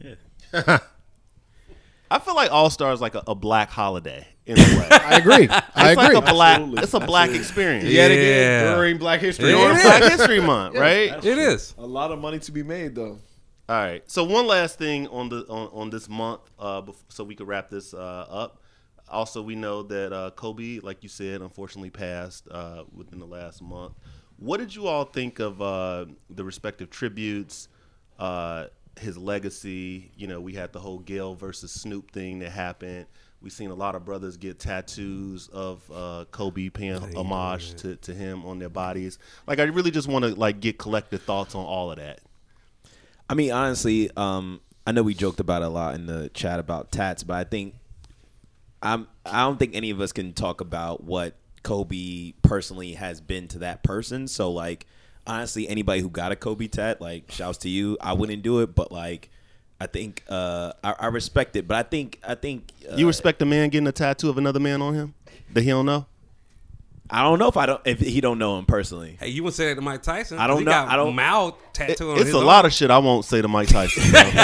[0.00, 0.14] Yeah.
[2.10, 4.88] I feel like All Star is like a, a black holiday in a way.
[4.90, 5.46] I agree.
[5.50, 5.58] I
[5.92, 6.14] It's agree.
[6.14, 6.56] like a black.
[6.58, 6.82] Absolutely.
[6.82, 7.84] It's a black experience.
[7.84, 8.16] Yet Yeah.
[8.16, 9.56] again, during Black History Yeah.
[9.58, 11.22] During Black History Month, right?
[11.24, 11.74] It is.
[11.76, 13.18] a lot of money to be made though.
[13.68, 14.02] All right.
[14.10, 17.46] So one last thing on the on, on this month, uh, bef- so we could
[17.46, 18.62] wrap this uh, up.
[19.10, 23.62] Also, we know that uh, Kobe, like you said, unfortunately passed uh, within the last
[23.62, 23.92] month.
[24.38, 27.68] What did you all think of uh, the respective tributes,
[28.18, 28.66] uh,
[28.98, 30.12] his legacy?
[30.16, 33.06] You know, we had the whole Gayle versus Snoop thing that happened.
[33.40, 38.14] We've seen a lot of brothers get tattoos of uh, Kobe paying homage to, to
[38.14, 39.18] him on their bodies.
[39.46, 42.20] Like, I really just want to like get collective thoughts on all of that.
[43.28, 46.58] I mean, honestly, um, I know we joked about it a lot in the chat
[46.58, 47.74] about tats, but I think
[48.82, 53.48] I'm I don't think any of us can talk about what Kobe personally has been
[53.48, 54.28] to that person.
[54.28, 54.86] So like
[55.26, 57.98] honestly, anybody who got a Kobe tat, like shouts to you.
[58.00, 59.30] I wouldn't do it, but like
[59.80, 61.68] I think uh, I, I respect it.
[61.68, 64.60] But I think I think uh, You respect a man getting a tattoo of another
[64.60, 65.14] man on him
[65.52, 66.06] that he don't know?
[67.10, 69.16] I don't know if I don't if he don't know him personally.
[69.18, 70.38] Hey, you wouldn't say that to Mike Tyson?
[70.38, 70.72] I don't he know.
[70.72, 72.46] Got I don't- mouth It- tattoo on it's his a arm.
[72.46, 74.10] lot of shit I won't say to Mike Tyson.
[74.10, 74.20] bro.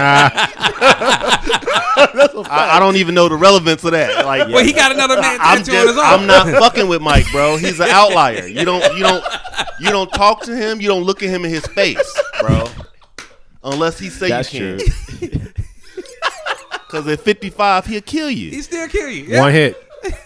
[2.46, 4.24] I, I don't even know the relevance of that.
[4.24, 6.20] Like, Well, he got another man I'm tattoo on his just, arm.
[6.20, 7.56] I'm not fucking with Mike, bro.
[7.56, 8.46] He's an outlier.
[8.46, 9.24] You don't, you don't,
[9.80, 10.80] you don't talk to him.
[10.80, 12.64] You don't look at him in his face, bro.
[13.62, 14.86] Unless he say That's you true.
[15.28, 15.52] can.
[16.86, 18.50] Because at 55, he'll kill you.
[18.50, 18.62] He you.
[18.62, 19.24] still kill you.
[19.24, 19.40] Yeah.
[19.40, 19.76] One hit.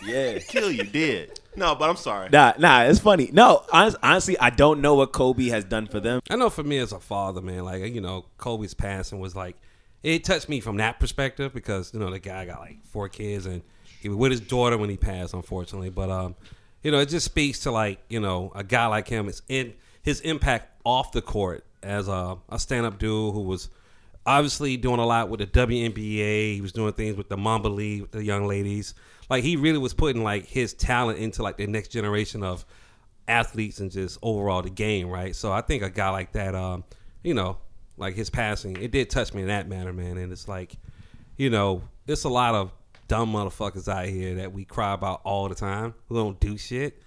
[0.04, 0.38] yeah.
[0.40, 1.37] Kill you dead.
[1.58, 2.28] No, but I'm sorry.
[2.30, 3.30] Nah, nah, it's funny.
[3.32, 6.20] No, honest, honestly, I don't know what Kobe has done for them.
[6.30, 9.56] I know for me as a father, man, like you know, Kobe's passing was like
[10.02, 13.46] it touched me from that perspective because you know the guy got like four kids
[13.46, 13.62] and
[14.00, 15.90] he was with his daughter when he passed, unfortunately.
[15.90, 16.36] But um,
[16.82, 19.74] you know, it just speaks to like you know a guy like him is in
[20.02, 23.68] his impact off the court as a, a stand up dude who was
[24.24, 26.54] obviously doing a lot with the WNBA.
[26.54, 28.94] He was doing things with the Mamba League with the young ladies.
[29.28, 32.64] Like he really was putting like his talent into like the next generation of
[33.26, 35.36] athletes and just overall the game, right?
[35.36, 36.84] So I think a guy like that, um,
[37.22, 37.58] you know,
[37.96, 40.16] like his passing, it did touch me in that manner, man.
[40.16, 40.76] And it's like,
[41.36, 42.72] you know, there's a lot of
[43.06, 47.02] dumb motherfuckers out here that we cry about all the time who don't do shit.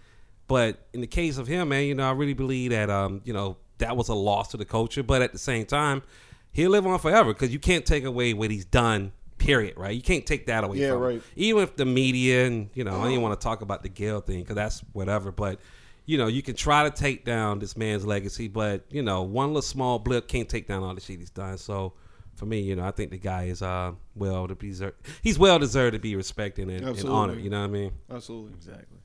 [0.48, 3.34] But in the case of him, man, you know, I really believe that, um, you
[3.34, 5.02] know, that was a loss to the culture.
[5.02, 6.04] But at the same time,
[6.52, 9.14] he'll live on forever because you can't take away what he's done.
[9.42, 9.74] Period.
[9.78, 9.96] Right?
[9.96, 10.78] You can't take that away.
[10.78, 11.04] Yeah, from him.
[11.04, 11.22] right.
[11.36, 14.22] Even if the media and you know, I don't want to talk about the Gayle
[14.22, 15.32] thing because that's whatever.
[15.32, 15.60] But
[16.06, 19.48] you know, you can try to take down this man's legacy, but you know, one
[19.48, 21.58] little small blip can't take down all the shit he's done.
[21.58, 21.94] So.
[22.34, 24.96] For me, you know, I think the guy is uh, well to be deserved.
[25.22, 27.42] He's well deserved to be respected and, and honored.
[27.42, 27.92] You know what I mean?
[28.10, 28.54] Absolutely.
[28.54, 28.98] Exactly.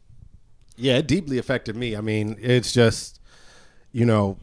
[0.76, 1.97] Yeah, it deeply affected me.
[1.97, 3.20] I mean, it's just,
[3.93, 4.39] you know,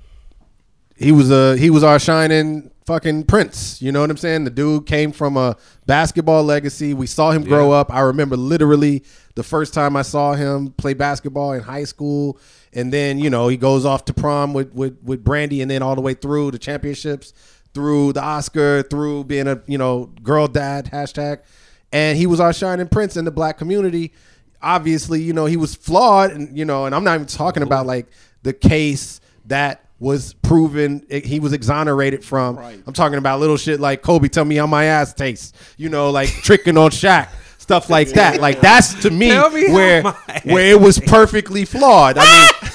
[1.03, 3.81] he was a he was our shining fucking prince.
[3.81, 4.43] You know what I'm saying?
[4.43, 6.93] The dude came from a basketball legacy.
[6.93, 7.77] We saw him grow Yeah.
[7.77, 7.93] up.
[7.93, 9.03] I remember literally
[9.35, 12.37] the first time I saw him play basketball in high school,
[12.73, 15.81] and then you know he goes off to prom with with with Brandy, and then
[15.81, 17.33] all the way through the championships,
[17.73, 21.39] through the Oscar, through being a you know girl dad hashtag,
[21.91, 24.11] and he was our shining prince in the black community
[24.65, 27.85] obviously, you know, he was flawed, and you know, and I'm not even talking about
[27.85, 28.07] like
[28.43, 32.57] the case that was proven eh, he was exonerated from.
[32.57, 35.53] I'm talking about little shit like Kobe, tell me how my ass tastes.
[35.77, 37.29] You know, like tricking on Shaq.
[37.57, 38.41] Stuff like that.
[38.41, 40.03] Like that's to me me where
[40.43, 42.17] where it was perfectly flawed.
[42.19, 42.71] I mean,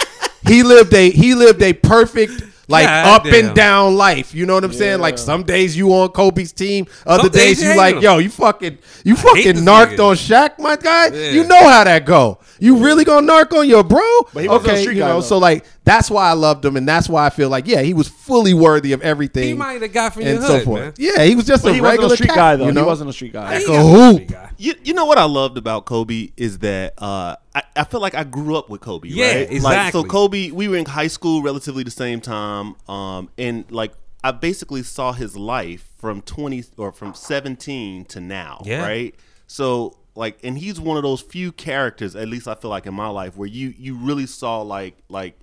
[0.47, 3.47] he lived a he lived a perfect like God up damn.
[3.47, 4.35] and down life.
[4.35, 5.01] You know what I'm saying?
[5.01, 8.03] Like some days you on Kobe's team, other Some days days you you like, him.
[8.03, 10.09] yo, you fucking you hate fucking narked nigga.
[10.11, 11.09] on Shaq, my guy.
[11.09, 11.31] Yeah.
[11.31, 12.39] You know how that go.
[12.61, 14.01] You really gonna narc on your bro?
[14.35, 15.21] But he wasn't okay, you know, though.
[15.21, 17.95] so like that's why I loved him, and that's why I feel like yeah, he
[17.95, 19.45] was fully worthy of everything.
[19.49, 20.81] He might have the guy from and your so hood, forth.
[20.81, 20.95] man.
[20.99, 22.67] Yeah, he was just But a he wasn't regular a street cat, guy though.
[22.67, 22.81] You know?
[22.83, 23.55] He wasn't a street guy.
[23.55, 24.15] Like a got the hoop.
[24.17, 24.51] street guy.
[24.59, 28.15] You, you know what I loved about Kobe is that uh, I, I feel like
[28.15, 29.09] I grew up with Kobe.
[29.09, 29.41] Yeah, right?
[29.41, 30.03] Like, exactly.
[30.03, 33.93] so Kobe, we were in high school relatively the same time, um, and like
[34.23, 38.63] I basically saw his life from twenty or from seventeen to now.
[38.65, 38.83] Yeah.
[38.83, 39.15] Right.
[39.47, 42.95] So like, and he's one of those few characters, at least I feel like in
[42.95, 45.39] my life, where you you really saw like like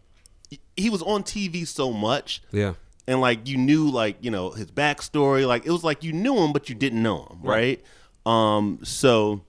[0.77, 2.73] he was on TV so much Yeah.
[3.07, 6.35] and like you knew like you know his backstory like it was like you knew
[6.37, 7.83] him but you didn't know him right,
[8.25, 9.41] um so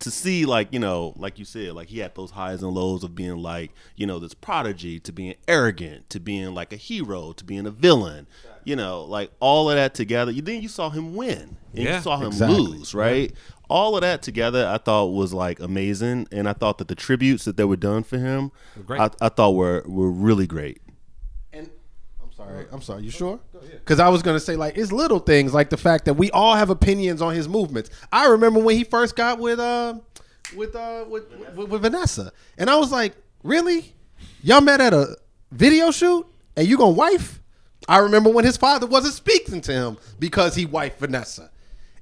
[0.00, 3.02] to see like you know like you said like he had those highs and lows
[3.04, 7.32] of being like you know this prodigy to being arrogant to being like a hero
[7.32, 8.26] to being a villain
[8.64, 10.30] you know like all of that together.
[10.32, 12.58] You then you saw him win and Yeah, you saw him exactly.
[12.58, 13.32] lose right?
[13.70, 17.44] All of that together i thought was like amazing and i thought that the tributes
[17.46, 18.52] that they were done for him
[18.86, 19.00] Great.
[19.00, 20.78] I, I thought were were really great.
[20.78, 20.83] And I'm
[22.44, 22.66] sorry.
[22.72, 23.02] I'm sorry.
[23.02, 23.40] You sure?
[23.70, 26.54] Because I was gonna say like it's little things like the fact that we all
[26.54, 27.90] have opinions on his movements.
[28.12, 29.94] I remember when he first got with uh
[30.56, 31.24] with uh with
[31.54, 33.94] with, with Vanessa, and I was like, really?
[34.42, 35.16] Y'all met at a
[35.52, 36.26] video shoot,
[36.56, 37.40] and you gonna wife?
[37.88, 41.50] I remember when his father wasn't speaking to him because he wifed Vanessa,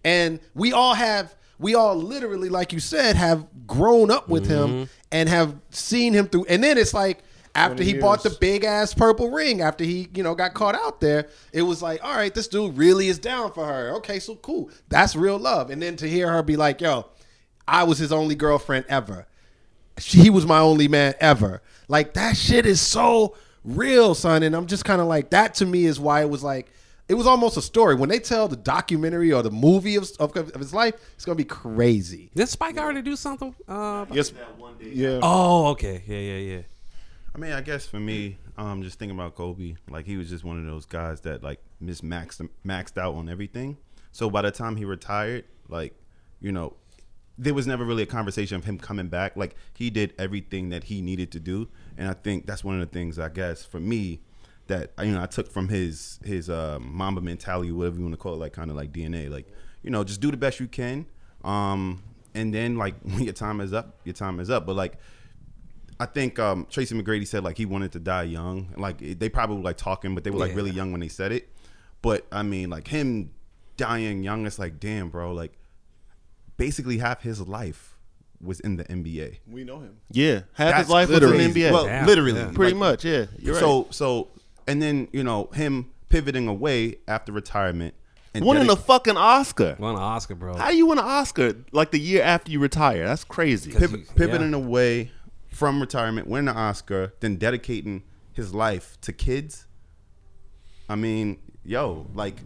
[0.04, 1.34] and we all have.
[1.58, 6.26] We all literally, like you said, have grown up with him and have seen him
[6.26, 6.46] through.
[6.48, 7.22] And then it's like
[7.54, 11.00] after he bought the big ass purple ring after he, you know, got caught out
[11.00, 13.94] there, it was like, all right, this dude really is down for her.
[13.96, 14.70] Okay, so cool.
[14.88, 15.70] That's real love.
[15.70, 17.06] And then to hear her be like, yo,
[17.68, 19.26] I was his only girlfriend ever.
[19.98, 21.62] She, he was my only man ever.
[21.88, 24.42] Like that shit is so real, son.
[24.42, 26.72] And I'm just kind of like, that to me is why it was like,
[27.08, 27.94] it was almost a story.
[27.96, 31.36] When they tell the documentary or the movie of, of, of his life, it's gonna
[31.36, 32.30] be crazy.
[32.34, 33.54] Did Spike already do something?
[33.68, 34.32] Uh, Yes.
[34.80, 35.20] Yeah.
[35.22, 36.02] oh, okay.
[36.06, 36.62] Yeah, yeah, yeah.
[37.34, 40.44] I mean, I guess for me, um, just thinking about Kobe, like he was just
[40.44, 43.78] one of those guys that like maxed maxed out on everything.
[44.12, 45.94] So by the time he retired, like
[46.40, 46.74] you know,
[47.38, 49.34] there was never really a conversation of him coming back.
[49.34, 52.80] Like he did everything that he needed to do, and I think that's one of
[52.80, 54.20] the things I guess for me
[54.66, 58.18] that you know I took from his his uh, Mamba mentality, whatever you want to
[58.18, 59.46] call it, like kind of like DNA, like
[59.82, 61.06] you know just do the best you can,
[61.44, 62.02] um,
[62.34, 64.66] and then like when your time is up, your time is up.
[64.66, 64.98] But like
[66.00, 68.74] I think um, Tracy McGrady said like he wanted to die young.
[68.76, 70.56] Like they probably were like talking, but they were like Yeah.
[70.56, 71.48] really young when they said it.
[72.02, 73.30] But I mean, like him
[73.76, 75.32] dying young, it's like damn, bro.
[75.32, 75.52] Like
[76.56, 77.96] basically half his life
[78.40, 79.38] was in the NBA.
[79.46, 79.98] We know him.
[80.10, 81.60] Yeah, half That's his life was in the.
[81.60, 81.72] NBA.
[81.72, 82.06] Well, Yeah.
[82.06, 82.50] literally, Yeah.
[82.52, 83.26] Pretty Like, much, yeah.
[83.38, 83.94] You're so right.
[83.94, 84.28] so,
[84.66, 87.94] and then you know him pivoting away after retirement
[88.34, 89.76] and Winning a fucking Oscar.
[89.78, 90.56] Won an Oscar, bro.
[90.56, 93.04] How you win an Oscar like the year after you retire?
[93.06, 93.70] That's crazy.
[93.70, 95.10] Piv- pivot, pivoting away
[95.52, 99.66] from retirement, winning an Oscar, then dedicating his life to kids.
[100.88, 102.36] I mean, yo, like,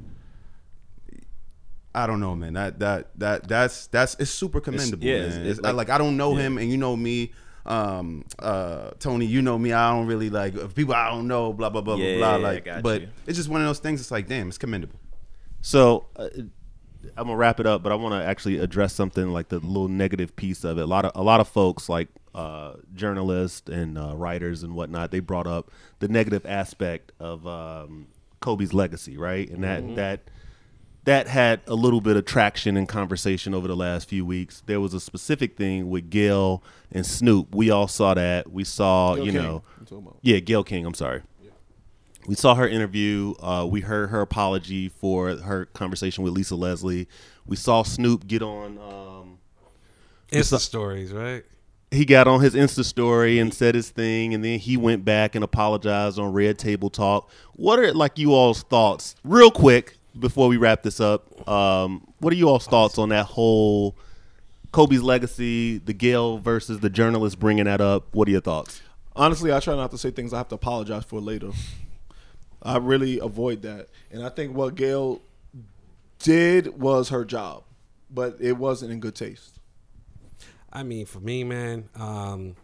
[1.94, 2.52] I don't know, man.
[2.54, 5.24] That that that that's that's it's super commendable, yeah, man.
[5.28, 7.32] it's- It's, it's like- like, I don't know him, and you know me.
[7.64, 9.72] Um, uh, Tony, you know me.
[9.72, 11.52] I don't really like people I don't know.
[11.52, 12.48] Blah blah blah Yeah, blah yeah, blah.
[12.48, 13.09] I Like, but you.
[13.26, 14.00] it's just one of those things.
[14.00, 15.00] It's like, damn, it's commendable.
[15.62, 16.28] So uh,
[17.16, 19.88] I'm gonna wrap it up, but I want to actually address something like the little
[19.88, 20.82] negative piece of it.
[20.82, 22.07] A lot of a lot of folks, like
[22.37, 25.70] uh, journalists and uh, writers and whatnot, they brought up
[26.01, 28.09] the negative aspect of um,
[28.41, 29.49] Kobe's legacy, right?
[29.51, 30.20] And that that
[31.05, 34.62] that had a little bit of traction and conversation over the last few weeks.
[34.66, 37.55] There was a specific thing with Gayle and Snoop.
[37.55, 38.51] We all saw that.
[38.51, 40.18] We saw, Gayle you King, know, I'm talking about.
[40.22, 40.84] yeah, Gayle King.
[40.84, 41.22] I'm sorry.
[42.26, 43.34] We saw her interview.
[43.39, 47.07] Uh, we heard her apology for her conversation with Lisa Leslie.
[47.47, 48.76] We saw Snoop get on.
[48.78, 49.39] Um,
[50.32, 51.45] Insta stories, right?
[51.91, 55.34] He got on his Insta story and said his thing, and then he went back
[55.34, 57.30] and apologized on Red Table Talk.
[57.55, 61.49] What are like you all's thoughts, real quick, before we wrap this up?
[61.49, 63.95] Um, what are you all's thoughts on that whole
[64.72, 68.05] Kobe's legacy, the Gayle versus the journalist bringing that up?
[68.12, 68.82] What are your thoughts?
[69.14, 71.53] Honestly, I try not to say things I have to apologize for later.
[72.62, 75.22] I really avoid that, and I think what Gayle
[76.18, 77.62] did was her job,
[78.11, 79.55] but it wasn't in good taste.
[80.76, 82.54] I mean, for me, man, um,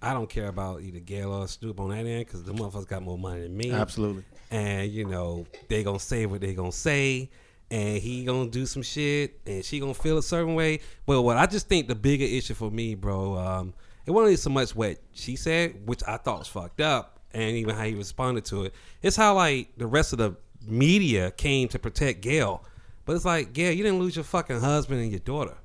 [0.00, 3.02] I don't care about either Gayle or Snoop on that end because the motherfuckers got
[3.02, 3.72] more money than me.
[3.72, 4.24] Absolutely.
[4.50, 7.28] And you know they gonna say what they gonna say,
[7.70, 10.80] and he gonna do some shit, and she gonna feel a certain way.
[11.04, 13.74] But what I just think the bigger issue for me, bro, um,
[14.06, 17.54] it wasn't even so much what she said, which I thought was fucked up, and
[17.54, 18.74] even how he responded to it.
[19.02, 22.64] It's how like the rest of the media came to protect Gayle,
[23.04, 25.58] but it's like Gayle, you didn't lose your fucking husband and your daughter,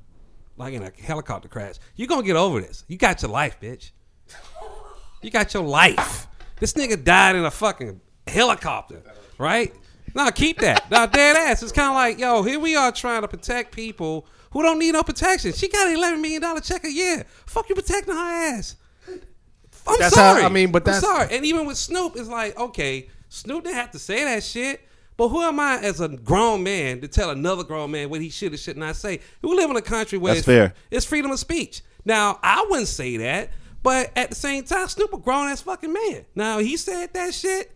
[0.62, 1.76] like in a helicopter crash.
[1.96, 2.84] You gonna get over this.
[2.88, 3.92] You got your life, bitch.
[5.22, 6.28] You got your life.
[6.60, 9.02] This nigga died in a fucking helicopter,
[9.38, 9.74] right?
[10.14, 10.90] Now keep that.
[10.92, 11.64] Now dead ass.
[11.64, 14.92] It's kind of like, yo, here we are trying to protect people who don't need
[14.94, 15.54] no protection.
[15.54, 17.26] She got an eleven million dollar check a year.
[17.46, 18.76] Fuck you protecting her ass.
[19.88, 20.44] I'm That's how- sorry.
[20.44, 21.36] I mean, but I'm that's- sorry.
[21.36, 24.82] And even with Snoop, it's like, okay, Snoop didn't have to say that shit.
[25.22, 28.32] But who am I as a grown man to tell another grown man what he
[28.32, 29.20] should or should not say?
[29.44, 30.74] We live in a country where That's it's, fair.
[30.90, 31.84] it's freedom of speech.
[32.04, 33.52] Now, I wouldn't say that,
[33.84, 36.26] but at the same time, Snoop a grown ass fucking man.
[36.34, 37.72] Now, he said that shit.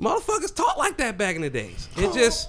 [0.00, 1.86] Motherfuckers talk like that back in the days.
[1.98, 2.48] It just,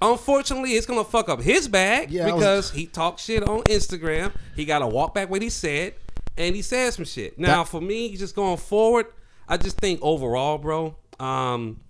[0.00, 3.62] unfortunately, it's gonna fuck up his bag Yeah, I was- because he talked shit on
[3.64, 4.30] Instagram.
[4.54, 5.94] He got to walk back what he said,
[6.38, 7.40] and he said some shit.
[7.40, 9.06] Now, That- for me, just going forward,
[9.48, 11.80] I just think overall, bro, um,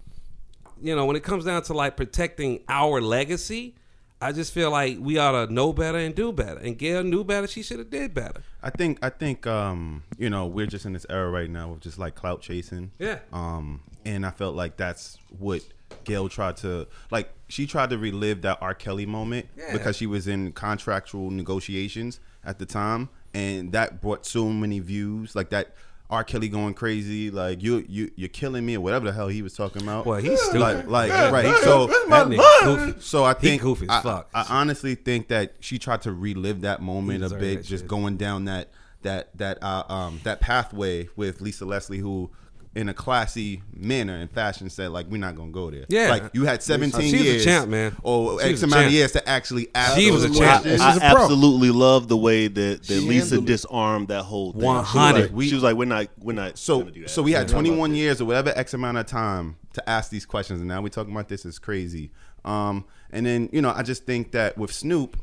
[0.85, 3.75] you know, when it comes down to like protecting our legacy,
[4.21, 6.61] I just feel like we ought to know better and do better.
[6.61, 8.43] And Gayle knew better; she should have did better.
[8.63, 11.81] I think I think um, you know we're just in this era right now of
[11.81, 12.93] just like clout chasing.
[12.99, 13.19] Yeah.
[13.33, 15.63] Um, and I felt like that's what
[16.05, 17.31] Gayle tried to like.
[17.49, 18.75] She tried to relive that R.
[18.75, 19.73] Kelly moment Yeah.
[19.73, 25.35] because she was in contractual negotiations at the time, and that brought so many views.
[25.35, 25.75] Like that
[26.11, 26.23] R.
[26.23, 29.55] Kelly going crazy, like you you you're killing me or whatever the hell he was
[29.55, 30.05] talking about.
[30.05, 30.61] Well, he's stupid.
[30.61, 31.57] Like like right.
[31.65, 34.29] So That nigga so I He think goofy as I, fuck.
[34.35, 37.89] I honestly think that she tried to relive that moment a bit, just shit.
[37.89, 38.69] going down that
[39.03, 42.31] that that uh, um that pathway with Lisa Leslie, who
[42.77, 45.85] in a classy manner and fashion said like we're not gonna go there.
[45.89, 46.09] Yeah.
[46.11, 47.97] like you had 17 She was a years, champ, man.
[48.03, 49.97] or She X amount of years to actually ask.
[49.97, 50.63] She was a champ.
[50.63, 50.81] questions.
[50.81, 51.23] I She's a pro.
[51.23, 54.63] absolutely love the way that, that Lisa disarmed that whole thing.
[54.63, 55.17] 100.
[55.17, 56.59] She was like, she was like we're not, we're not.
[56.59, 57.11] So gonna do that.
[57.11, 60.61] so we had 21 years or whatever X amount of time to ask these questions,
[60.61, 62.11] and now we're talking about this is crazy.
[62.45, 65.17] Um, and then you know I just think that with Snoop,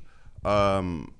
[0.46, 1.14] um,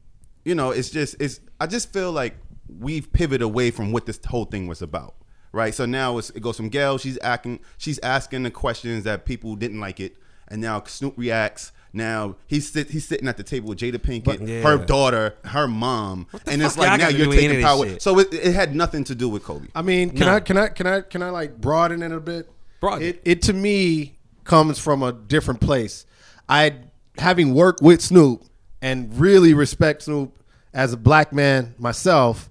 [0.46, 2.36] you know it's just it's I just feel like
[2.80, 5.16] we've pivoted away from what this whole thing was about.
[5.54, 6.98] Right, so now it's, it goes from Gayle.
[6.98, 7.60] She's acting.
[7.78, 10.16] She's asking the questions that people didn't like it,
[10.48, 11.72] and now Snoop reacts.
[11.94, 14.62] Now he's sit, he's sitting at the table with Jada Pinkett, Yeah.
[14.62, 17.86] her daughter, her mom, and it's like now you're do with any taking power.
[17.86, 18.02] shit?
[18.02, 19.68] So it, it had nothing to do with Kobe.
[19.76, 20.36] I mean, can No.
[20.36, 22.50] I can I can I can I like broaden it a bit?
[22.80, 23.22] Broaden it.
[23.26, 26.06] It to me comes from a different place.
[26.48, 26.76] I
[27.18, 28.46] having worked with Snoop
[28.82, 30.34] and really respect Snoop
[30.74, 32.50] as a black man myself.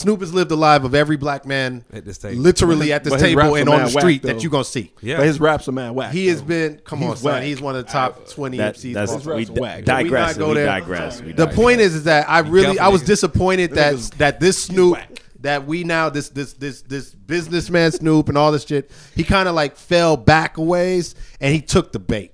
[0.00, 2.40] Snoop has lived the life of every black man At this table.
[2.40, 4.92] literally at this But table and on the mad whack, street that you're gonna see.
[5.00, 5.18] Yeah.
[5.18, 6.12] But his raps are mad whack.
[6.12, 7.42] He has been come on, He's son.
[7.42, 8.94] He's one of the top twenty That, MCs.
[8.94, 9.54] that's of all we time.
[9.54, 9.84] raps are whack.
[9.84, 10.36] digress.
[10.36, 11.20] We not go We digress.
[11.22, 11.54] We The digress.
[11.56, 14.98] point is, is that I really, I was disappointed that that this Snoop,
[15.40, 19.48] that we now this this this this businessman Snoop and all this shit, he kind
[19.48, 22.32] of like fell back a ways and he took the bait.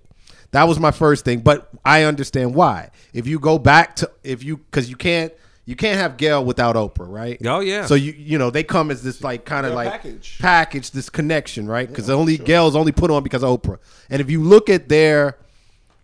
[0.52, 2.90] That was my first thing, but I understand why.
[3.12, 5.32] If you go back to if you because you can't
[5.66, 7.38] you can't have Gayle without Oprah, right?
[7.44, 7.86] Oh, yeah.
[7.86, 10.38] So you you know they come as this like kind of They're like package.
[10.40, 11.88] package, this connection, right?
[11.88, 13.78] Because only Gayle's only put on because of Oprah.
[14.08, 15.36] And if you look at their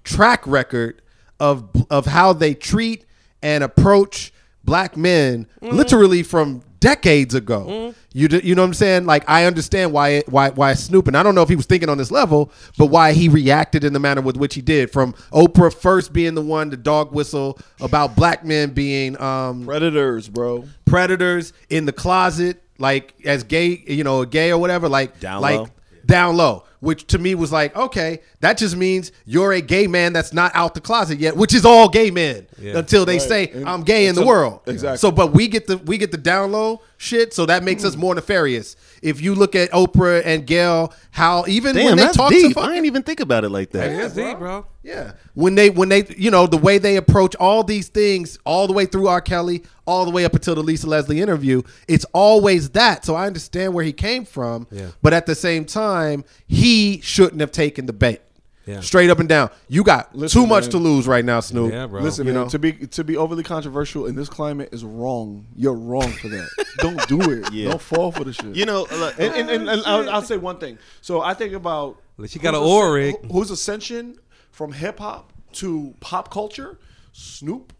[0.03, 1.01] track record
[1.39, 3.07] of of how they treat
[3.41, 4.33] and approach
[4.65, 5.75] black men, mm-hmm.
[5.75, 7.95] literally from decades ago.
[8.13, 9.07] You d- you know what I'm saying?
[9.07, 11.65] Like I understand why it, why why Snoop and I don't know if he was
[11.65, 14.91] thinking on this level, but why he reacted in the manner with which he did.
[14.91, 20.29] From Oprah first being the one to dog whistle about black men being um, Predators,
[20.29, 20.65] bro.
[20.85, 25.59] predators in the closet, like as gay, you know, gay or whatever, like Down like
[25.59, 25.69] low.
[26.05, 26.65] down low.
[26.83, 30.51] Which to me was like, okay, that just means you're a gay man that's not
[30.53, 32.77] out the closet yet, which is all gay men Yeah.
[32.79, 33.23] until they Right.
[33.29, 34.61] say And- I'm gay in the world.
[34.67, 34.99] Exactly.
[34.99, 37.95] So, but we get the we get the down low shit, so that makes us
[37.97, 38.75] more nefarious.
[39.01, 42.49] If you look at Oprah and Gayle, how even when they talk deep.
[42.49, 43.91] to fucking I didn't even think about it like that.
[43.91, 44.67] Yeah, see, bro.
[44.83, 45.13] yeah.
[45.35, 48.73] When they when they you know the way they approach all these things all the
[48.73, 49.21] way through R.
[49.21, 53.05] Kelly, all the way up until the Lisa Leslie interview, it's always that.
[53.05, 54.67] So I understand where he came from.
[54.71, 54.87] Yeah.
[55.03, 56.72] But at the same time, he
[57.03, 58.21] shouldn't have taken the bait.
[58.65, 58.79] Yeah.
[58.81, 59.51] Straight up and down.
[59.69, 60.71] You got Listen, too much man.
[60.71, 61.73] to lose right now, Snoop.
[61.73, 62.01] Yeah, bro.
[62.01, 62.49] Listen, You man, know?
[62.51, 65.47] to be to be overly controversial in this climate is wrong.
[65.57, 66.49] You're wrong for that.
[66.79, 67.53] Don't do it.
[67.53, 67.71] Yeah.
[67.71, 68.55] Don't fall for the shit.
[68.55, 70.79] You know, like, and, and, and, and I'll, I'll say one thing.
[71.01, 73.33] So I think about Unless you got an aura ascen- rig.
[73.33, 74.17] whose ascension
[74.53, 76.79] from hip hop to pop culture:
[77.11, 77.73] Snoop,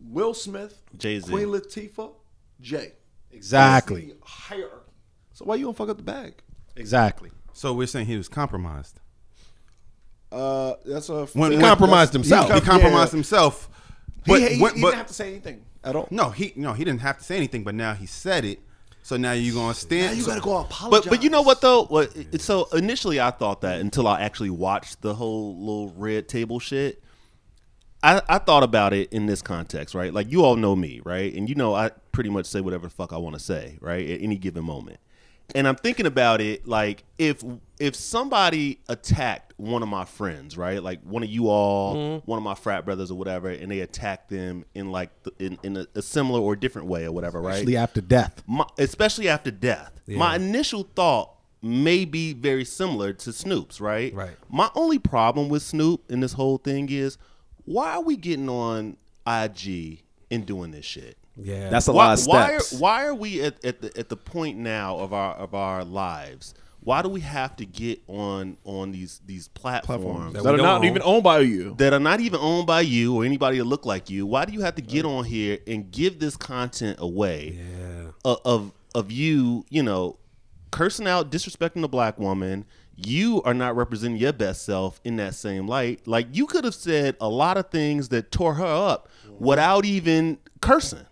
[0.00, 1.28] Will Smith, Jay-Z.
[1.32, 2.12] Queen Latifah,
[2.60, 2.92] Jay.
[3.32, 4.02] Exactly.
[4.06, 4.92] That's the hierarchy.
[5.32, 6.34] So why you gonna fuck up the bag?
[6.76, 7.30] Exactly.
[7.56, 9.00] So we're saying he was compromised.
[10.30, 12.52] Uh, that's a When- He when- compromised He, himself.
[12.52, 13.16] he compromised Yeah.
[13.16, 13.70] himself.
[14.26, 16.06] He, But, he, he when- didn't have to say anything at all.
[16.10, 17.64] no, he no, he didn't have to say anything.
[17.64, 18.60] But now he said it.
[19.02, 20.08] So now you're gonna stand.
[20.08, 21.04] Now you so- gotta go apologize.
[21.04, 21.84] But but you know what though?
[21.84, 26.28] What it- so initially I thought that until I actually watched the whole little red
[26.28, 27.02] table shit.
[28.02, 30.12] I, I thought about it in this context, right?
[30.12, 31.32] Like you all know me, right?
[31.32, 34.06] And you know I pretty much say whatever the fuck I want to say, right?
[34.10, 34.98] At any given moment.
[35.54, 37.42] And I'm thinking about it like if
[37.78, 40.82] if somebody attacked one of my friends, right?
[40.82, 42.30] Like one of you all, mm-hmm.
[42.30, 45.58] one of my frat brothers or whatever, and they attacked them in like the, in,
[45.62, 47.54] in a, a similar or different way or whatever, right?
[47.54, 48.42] Especially after death.
[48.46, 49.92] my, especially after death.
[50.08, 54.14] My initial thought may be very similar to Snoop's, right?
[54.14, 54.36] Right.
[54.48, 57.18] My only problem with Snoop in this whole thing is
[57.64, 61.18] why are we getting on IG and doing this shit?
[61.36, 61.68] Yeah.
[61.68, 64.16] That's a why, lot of why are, why are we at, at the at the
[64.16, 66.54] point now of our of our lives?
[66.80, 70.82] Why do we have to get on on these these platforms, That that are not
[70.82, 71.74] don't even owned by you.
[71.78, 74.24] that are not even owned by you or anybody that look like you?
[74.24, 77.58] Why do you have to get on here and give this content away?
[77.58, 78.10] yeah.
[78.24, 80.18] of of, of you, you know,
[80.70, 82.64] cursing out, disrespecting the black woman.
[82.98, 86.06] You are not representing your best self in that same light.
[86.06, 90.38] Like you could have said a lot of things that tore her up without even
[90.62, 91.04] cursing.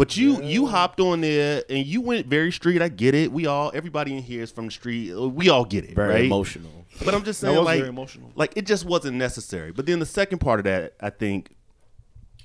[0.00, 2.80] But you you hopped on there and you went very street.
[2.80, 3.30] I get it.
[3.30, 5.12] We all everybody in here is from the street.
[5.14, 5.94] We all get it.
[5.94, 6.24] Very right?
[6.24, 6.86] emotional.
[7.04, 8.32] But I'm just That saying, was like, very emotional.
[8.34, 9.72] like it just wasn't necessary.
[9.72, 11.50] But then the second part of that, I think,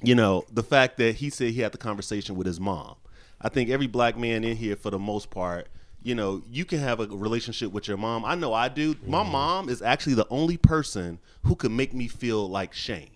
[0.04, 2.96] you know, the fact that he said he had the conversation with his mom.
[3.42, 5.68] I think every black man in here, for the most part,
[6.04, 8.26] you know, you can have a relationship with your mom.
[8.26, 8.96] I know I do.
[9.08, 9.32] My Mm-hmm.
[9.32, 13.15] mom is actually the only person who can make me feel like shame.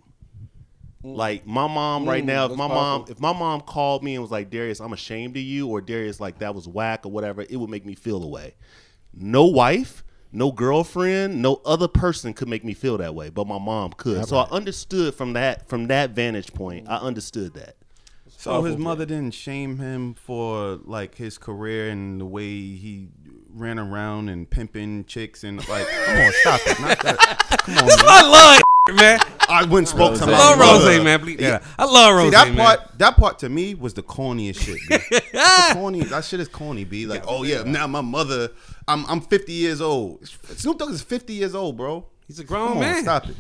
[1.03, 4.15] Like my mom right Mm, now, if that's my mom, if my mom called me
[4.15, 7.11] and was like, "Darius, I'm ashamed of you," or "Darius, like that was whack," or
[7.11, 8.55] whatever, it would make me feel away.
[9.13, 13.57] No wife, no girlfriend, no other person could make me feel that way, but my
[13.57, 14.25] mom could.
[14.25, 16.87] So I understood from that from that vantage point.
[16.89, 17.75] I understood that.
[18.27, 23.07] So his mother didn't shame him for like his career and the way he
[23.55, 26.79] ran around and pimping chicks and like, come on, stop it.
[26.79, 27.17] Not that.
[27.63, 27.99] Come on, man.
[28.01, 28.61] I love
[28.95, 29.19] man.
[29.47, 30.85] I went and spoke to I my love mother.
[30.91, 31.19] Rose, man.
[31.19, 31.67] Bleep that out.
[31.77, 32.57] I love Rose, See that man.
[32.57, 32.97] part?
[32.97, 34.77] That part to me was the corniest shit.
[34.89, 35.19] B.
[35.33, 36.01] That's the corny.
[36.03, 36.83] That shit is corny.
[36.85, 37.05] B.
[37.05, 38.49] Like, oh yeah, now my mother.
[38.87, 40.27] I'm I'm 50 years old.
[40.27, 42.05] Snoop Dogg is 50 years old, bro.
[42.27, 43.03] He's a grown Come on, man.
[43.03, 43.35] stop it.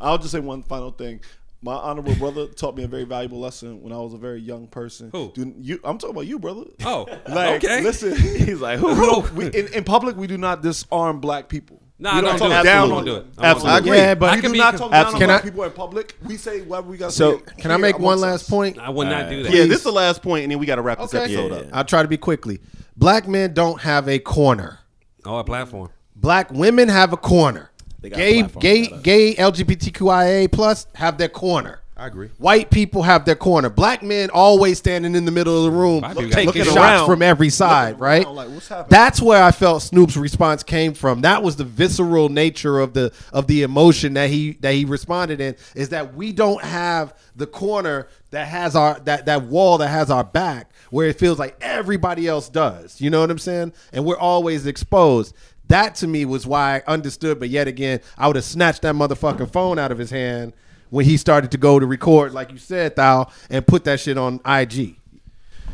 [0.00, 1.20] I'll just say one final thing.
[1.60, 4.68] My honorable brother taught me a very valuable lesson when I was a very young
[4.68, 5.10] person.
[5.10, 5.32] Who?
[5.34, 5.80] Do you?
[5.82, 6.64] I'm talking about you, brother.
[6.84, 7.82] Oh, Like, okay.
[7.82, 8.16] listen.
[8.16, 8.94] He's like, who?
[8.94, 11.82] No, we, in, in public, we do not disarm black people.
[12.00, 13.32] Nah, we don't talk do down on do them.
[13.36, 13.42] it.
[13.42, 13.70] Absolutely.
[13.74, 13.96] I agree.
[13.96, 15.72] Yeah, but I we can do not talk down on Can black I- people in
[15.72, 16.16] public.
[16.24, 17.44] We say whatever we got to So- say.
[17.58, 18.48] Can I here make one last us.
[18.48, 18.78] point?
[18.78, 19.52] I would not uh, do that.
[19.52, 21.56] Yeah, this is the last point, and then we got to wrap this episode Yeah,
[21.56, 21.64] up.
[21.64, 21.70] yeah.
[21.72, 22.60] I'll try to be quickly.
[22.96, 24.78] Black men don't have a corner.
[25.24, 25.90] Oh, a platform.
[26.14, 27.72] Black women have a corner.
[28.00, 31.80] They got Gay, gay, got a- gay LGBTQIA plus have their corner.
[31.96, 32.28] I agree.
[32.38, 33.68] White people have their corner.
[33.68, 36.76] Black men always standing in the middle of the room, White people taking Looking shots
[36.76, 37.06] around.
[37.08, 37.94] from every side.
[37.94, 38.28] around, Right?
[38.28, 38.86] like, what's happening?
[38.90, 41.22] That's where I felt Snoop's response came from.
[41.22, 45.40] That was the visceral nature of the of the emotion that he that he responded
[45.40, 45.56] in.
[45.74, 50.08] Is that we don't have the corner that has our that that wall that has
[50.08, 53.00] our back, where it feels like everybody else does.
[53.00, 53.72] You know what I'm saying?
[53.92, 55.34] And we're always exposed.
[55.68, 57.38] That to me was why I understood.
[57.38, 60.52] But yet again, I would have snatched that motherfucking phone out of his hand
[60.90, 64.16] when he started to go to record, like you said, Thou, and put that shit
[64.16, 64.96] on IG.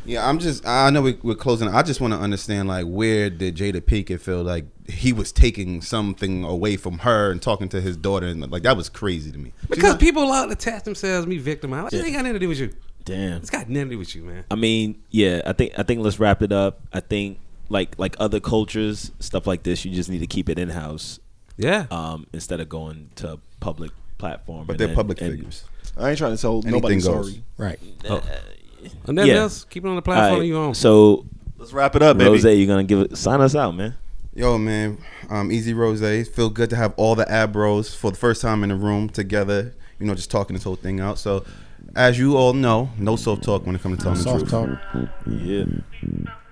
[0.06, 0.66] Yeah, I'm just.
[0.66, 1.68] I know we, we're closing.
[1.68, 5.80] I just want to understand, like, where did Jada Pinkett feel like he was taking
[5.80, 9.38] something away from her and talking to his daughter, and like that was crazy to
[9.38, 9.52] me.
[9.70, 11.94] Because people love to attach themselves, me victimized.
[11.94, 12.74] It ain't got nothing to do with you.
[13.04, 13.38] Damn.
[13.38, 14.44] It's got nothing to do with you, man.
[14.50, 16.80] I mean, yeah, I think I think let's wrap it up.
[16.92, 17.38] I think
[17.68, 21.18] like like other cultures, stuff like this, you just need to keep it in house
[21.56, 21.86] Yeah.
[21.90, 24.66] um, instead of going to public platform.
[24.66, 25.64] But and they're then- public and- figures.
[25.96, 27.26] I ain't trying to tell nobody Anything goes.
[27.30, 27.44] sorry.
[27.56, 27.78] Right.
[29.06, 29.38] And nothing yeah.
[29.42, 29.64] else.
[29.64, 30.74] Keep it on the All platform right, you own.
[30.74, 31.24] So,
[31.56, 32.30] Let's wrap it up, baby.
[32.30, 33.94] Rose, you're gonna give it, sign us out, man.
[34.34, 34.98] Yo, man,
[35.30, 36.00] um, Easy Rose.
[36.28, 39.08] Feel good to have all the ab bros for the first time in the room
[39.08, 39.72] together.
[40.00, 41.18] You know, just talking this whole thing out.
[41.20, 41.44] So,
[41.94, 44.50] as you all know, no soft talk when it comes to telling the Soft truth.
[44.50, 45.08] talk.
[45.30, 45.64] Yeah.